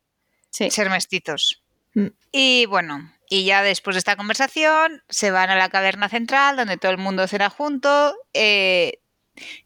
[0.49, 0.69] sí.
[0.69, 1.63] ser mestizos.
[1.93, 2.07] Mm.
[2.33, 6.75] Y bueno, y ya después de esta conversación se van a la caverna central donde
[6.75, 8.13] todo el mundo cena junto.
[8.33, 8.99] Eh,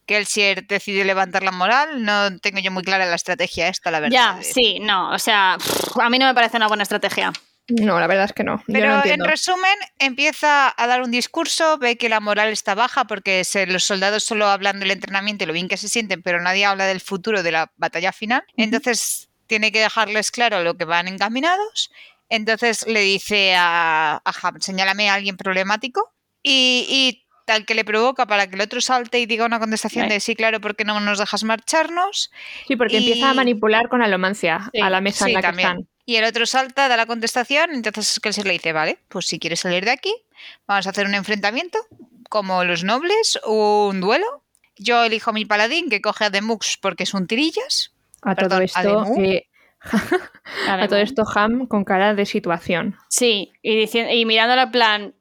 [0.05, 2.03] Kelsier decide levantar la moral.
[2.03, 4.15] No tengo yo muy clara la estrategia esta, la verdad.
[4.15, 7.31] Ya, Eh, sí, no, o sea, pff, a mí no me parece una buena estrategia.
[7.71, 8.57] No, la verdad es que no.
[8.57, 12.73] Yo Pero no en resumen, empieza a dar un discurso, ve que la moral está
[12.73, 16.23] baja porque se- los soldados solo hablan del entrenamiento y lo bien que se sienten,
[16.23, 18.43] pero nadie habla del futuro de la batalla final.
[18.57, 21.91] Entonces tiene que dejarles claro lo que van encaminados.
[22.27, 26.11] Entonces le dice a, a Ham, señálame a alguien problemático
[26.41, 30.03] y, y tal que le provoca para que el otro salte y diga una contestación
[30.05, 30.13] Right.
[30.13, 32.29] de sí, claro, ¿por qué no nos dejas marcharnos?
[32.67, 35.41] Sí, porque y- empieza a manipular con alomancia Sí, a la mesa Sí, en la
[35.41, 35.69] que también.
[35.69, 35.87] están.
[36.05, 39.61] Y el otro salta, da la contestación, entonces Kelsier le dice, vale, pues si quieres
[39.61, 40.13] salir de aquí,
[40.67, 41.79] vamos a hacer un enfrentamiento,
[42.29, 44.43] como los nobles, un duelo.
[44.77, 47.93] Yo elijo mi paladín, que coge a Demux porque es un tirillas.
[48.21, 49.47] A Perdón, todo esto, eh,
[50.67, 52.95] a todo esto Ham con cara de situación.
[53.09, 55.13] Sí, y, diciendo, y mirándola en plan,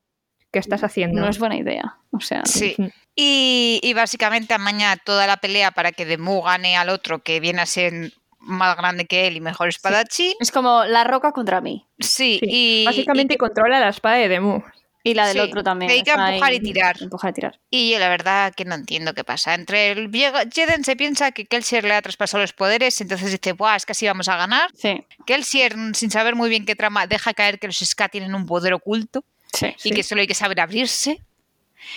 [0.53, 1.21] ¿Qué estás haciendo?
[1.21, 1.99] no es buena idea.
[2.11, 2.77] O sea, Sí.
[3.15, 7.61] Y, y básicamente amaña toda la pelea para que Demu gane al otro, que viene
[7.63, 10.35] a ser más grande que él y mejor espadachín.
[10.41, 11.87] es como la roca contra mí.
[11.99, 14.63] Sí, Sí, y, Básicamente controla la espada de Demu.
[15.05, 15.91] Y la del Sí, otro también.
[15.91, 16.97] a está empujar y tirar.
[17.01, 17.61] Empujar y tirar.
[17.71, 19.55] Y yo la verdad que no entiendo qué pasa.
[19.55, 23.53] Entre el viejo Jeden se piensa que Kelsier le ha traspasado los poderes, entonces dice,
[23.53, 24.71] Buah, es que así vamos a ganar.
[24.75, 28.47] Sí, Kelsier, sin saber muy bien qué trama, deja caer que los Ska tienen un
[28.47, 29.75] poder oculto sí.
[29.85, 31.21] y que solo hay que saber abrirse.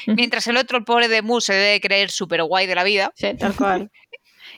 [0.07, 3.11] Mientras el otro, el pobre de Mu, se debe creer súper guay de la vida.
[3.15, 3.91] Sí, tal cual.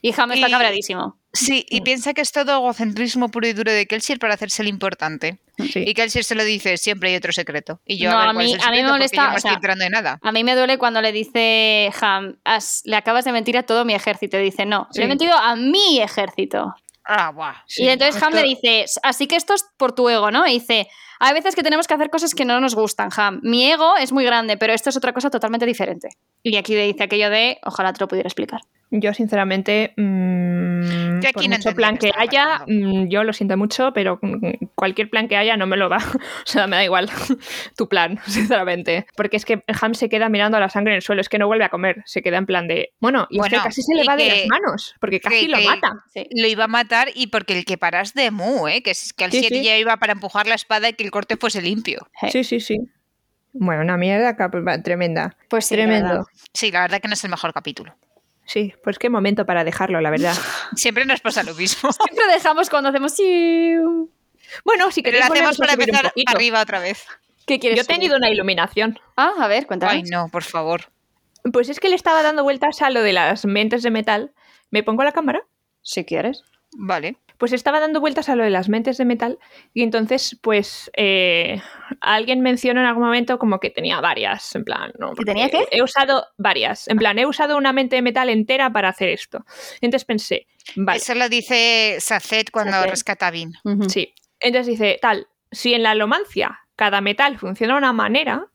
[0.02, 1.18] Y Ham está cabradísimo.
[1.32, 4.68] Sí, y piensa que es todo egocentrismo puro y duro de Kelsier para hacerse el
[4.68, 5.38] importante.
[5.58, 5.82] Sí.
[5.88, 7.80] Y Kelsier se lo dice, siempre hay otro secreto.
[7.86, 9.28] Y yo, No, a, ver, a ¿cuál es mí- el a mí me molesta, yo
[9.30, 10.20] no o estoy sea, de nada.
[10.22, 13.86] A mí me duele cuando le dice Ham, "Has- le acabas de mentir a todo
[13.86, 14.38] mi ejército.
[14.38, 15.08] Y dice, no, le he Sí.
[15.08, 16.76] mentido a mi ejército.
[17.06, 17.56] Ah, buah.
[17.78, 20.48] y entonces Ham esto- le dice, así que esto es por tu ego, ¿no?
[20.48, 20.88] Y dice,
[21.20, 23.40] hay veces que tenemos que hacer cosas que no nos gustan, Ham.
[23.44, 26.10] Mi ego es muy grande, pero esto es otra cosa totalmente diferente.
[26.44, 28.62] Y aquí le dice aquello de, ojalá te lo pudiera explicar.
[28.96, 33.58] Yo, sinceramente, mm, Yo aquí por no mucho plan que haya, mm, yo lo siento
[33.58, 35.98] mucho, pero mm, cualquier plan que haya no me lo va.
[36.44, 37.10] O sea, me da igual
[37.78, 39.08] tu plan, sinceramente.
[39.16, 41.40] Porque es que Ham se queda mirando a la sangre en el suelo, es que
[41.40, 42.04] no vuelve a comer.
[42.06, 42.94] Se queda en plan de.
[43.00, 45.58] Bueno, y es que casi se le va de las manos, porque casi que- lo
[45.58, 45.94] que- mata.
[46.14, 46.28] Sí.
[46.30, 48.84] Lo iba a matar y porque el que paras de Mu, ¿eh?
[48.84, 49.64] que es que al Sí, 7 sí.
[49.64, 52.08] ya iba para empujar la espada y que el corte fuese limpio.
[52.32, 52.78] Sí, sí, sí.
[53.54, 54.36] Bueno, una mierda
[54.84, 55.36] tremenda.
[55.50, 56.28] Pues la Tremendo.
[56.54, 57.96] Sí, la verdad que no es el mejor capítulo.
[58.46, 60.36] Sí, pues qué momento para dejarlo, la verdad.
[60.76, 61.92] Siempre nos pasa lo mismo.
[62.06, 63.16] Siempre dejamos cuando hacemos...
[64.66, 67.06] Bueno, si Pero queréis lo hacemos para empezar arriba otra vez.
[67.46, 69.00] ¿Qué quieres Yo he tenido una iluminación.
[69.18, 69.96] Ah, a ver, cuéntanos.
[69.96, 70.90] Ay, no, por favor.
[71.52, 74.32] Pues es que le estaba dando vueltas a lo de las mentes de metal.
[74.72, 75.44] ¿Me pongo la cámara?
[75.82, 76.44] Si quieres.
[76.78, 77.18] Vale.
[77.44, 79.38] Pues estaba dando vueltas a lo de las mentes de metal
[79.74, 81.62] y entonces, pues, eh,
[82.00, 85.14] alguien mencionó en algún momento como que tenía varias, en plan, ¿no?
[85.14, 85.66] ¿Que tenía qué?
[85.70, 89.44] He usado varias, en plan, he usado una mente de metal entera para hacer esto.
[89.82, 92.90] Entonces pensé, vale, Eso lo dice Sacet cuando Saced.
[92.92, 93.52] rescata a Vin.
[93.90, 94.14] Sí.
[94.40, 98.48] Entonces dice, tal, si en la alomancia cada metal funciona de una manera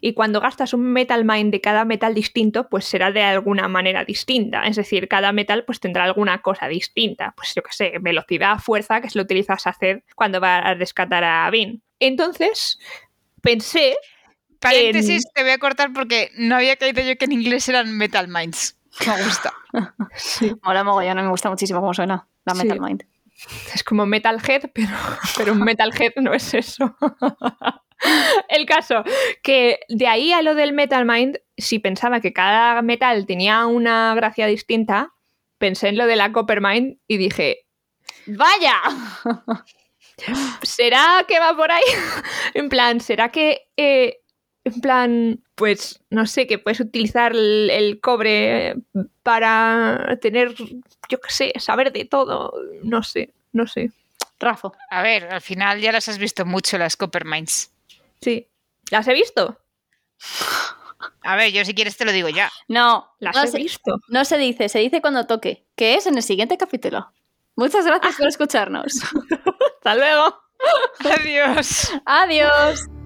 [0.00, 4.04] y cuando gastas un metal mind de cada metal distinto, pues será de alguna manera
[4.04, 4.66] distinta.
[4.66, 7.34] Es decir, cada metal pues tendrá alguna cosa distinta.
[7.36, 10.74] Pues yo qué sé, velocidad, fuerza, que se lo utilizas a hacer cuando va a
[10.74, 11.82] rescatar a Vin.
[11.98, 12.78] Entonces,
[13.42, 13.96] pensé,
[14.58, 18.28] Paréntesis, te voy a cortar porque no había caído yo que en inglés eran Metal
[18.28, 18.76] Minds.
[19.06, 19.52] Me gusta.
[20.62, 22.62] Mola mogollón, me gusta muchísimo cómo suena la Sí.
[22.62, 23.04] Metal Mind.
[23.74, 24.90] es como Metalhead, pero,
[25.36, 26.96] pero un Metalhead no es eso.
[28.48, 29.02] El caso,
[29.42, 34.14] que de ahí a lo del Metal Mind, si pensaba que cada metal tenía una
[34.14, 35.12] gracia distinta,
[35.58, 37.66] pensé en lo de la Copper Mind y dije,
[38.26, 38.80] ¡Vaya!
[40.62, 41.82] ¿será que va por ahí?
[42.54, 44.20] en plan, ¿será que, eh,
[44.64, 48.76] en plan, pues, no sé, que puedes utilizar el, el cobre
[49.22, 52.52] para tener, yo qué sé, saber de todo?
[52.82, 53.90] No sé, no sé.
[54.38, 54.72] Rafo.
[54.90, 57.70] A ver, al final ya las has visto mucho las Copper Minds.
[58.20, 58.48] Sí.
[58.90, 59.58] ¿Las he visto?
[61.22, 62.50] A ver, yo si quieres te lo digo ya.
[62.68, 63.96] No, Las no he se, visto.
[64.08, 65.66] no se dice, se dice cuando toque.
[65.76, 67.12] Que es en el siguiente capítulo.
[67.56, 68.92] Muchas gracias por escucharnos.
[69.76, 70.40] Hasta luego.
[71.04, 71.92] Adiós.
[72.04, 72.99] Adiós.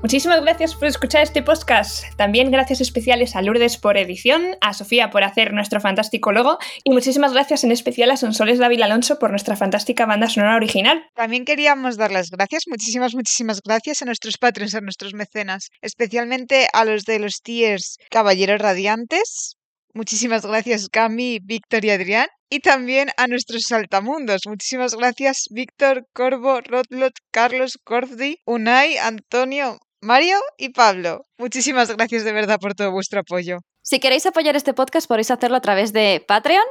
[0.00, 2.04] Muchísimas gracias por escuchar este podcast.
[2.16, 6.92] También gracias especiales a Lourdes por edición, a Sofía por hacer nuestro fantástico logo y
[6.92, 11.04] muchísimas gracias en especial a Sonsoles David Alonso por nuestra fantástica banda sonora original.
[11.16, 16.68] También queríamos dar las gracias, muchísimas, muchísimas gracias a nuestros patrons, a nuestros mecenas, especialmente
[16.72, 19.56] a los de los tiers Caballeros Radiantes.
[19.94, 22.28] Muchísimas gracias, Cami, Víctor y Adrián.
[22.50, 24.42] Y también a nuestros saltamundos.
[24.46, 31.26] Muchísimas gracias, Víctor, Corvo, Rotlot, Carlos, Cordi, Unai, Antonio, Mario y Pablo.
[31.38, 33.58] Muchísimas gracias de verdad por todo vuestro apoyo.
[33.82, 36.64] Si queréis apoyar este podcast, podéis hacerlo a través de Patreon.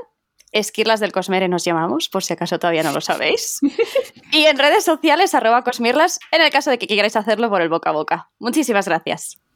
[0.54, 3.60] Esquirlas del Cosmere nos llamamos, por si acaso todavía no lo sabéis.
[4.32, 7.70] y en redes sociales, arroba Cosmirlas, en el caso de que queráis hacerlo por el
[7.70, 8.32] boca a boca.
[8.40, 9.42] Muchísimas gracias.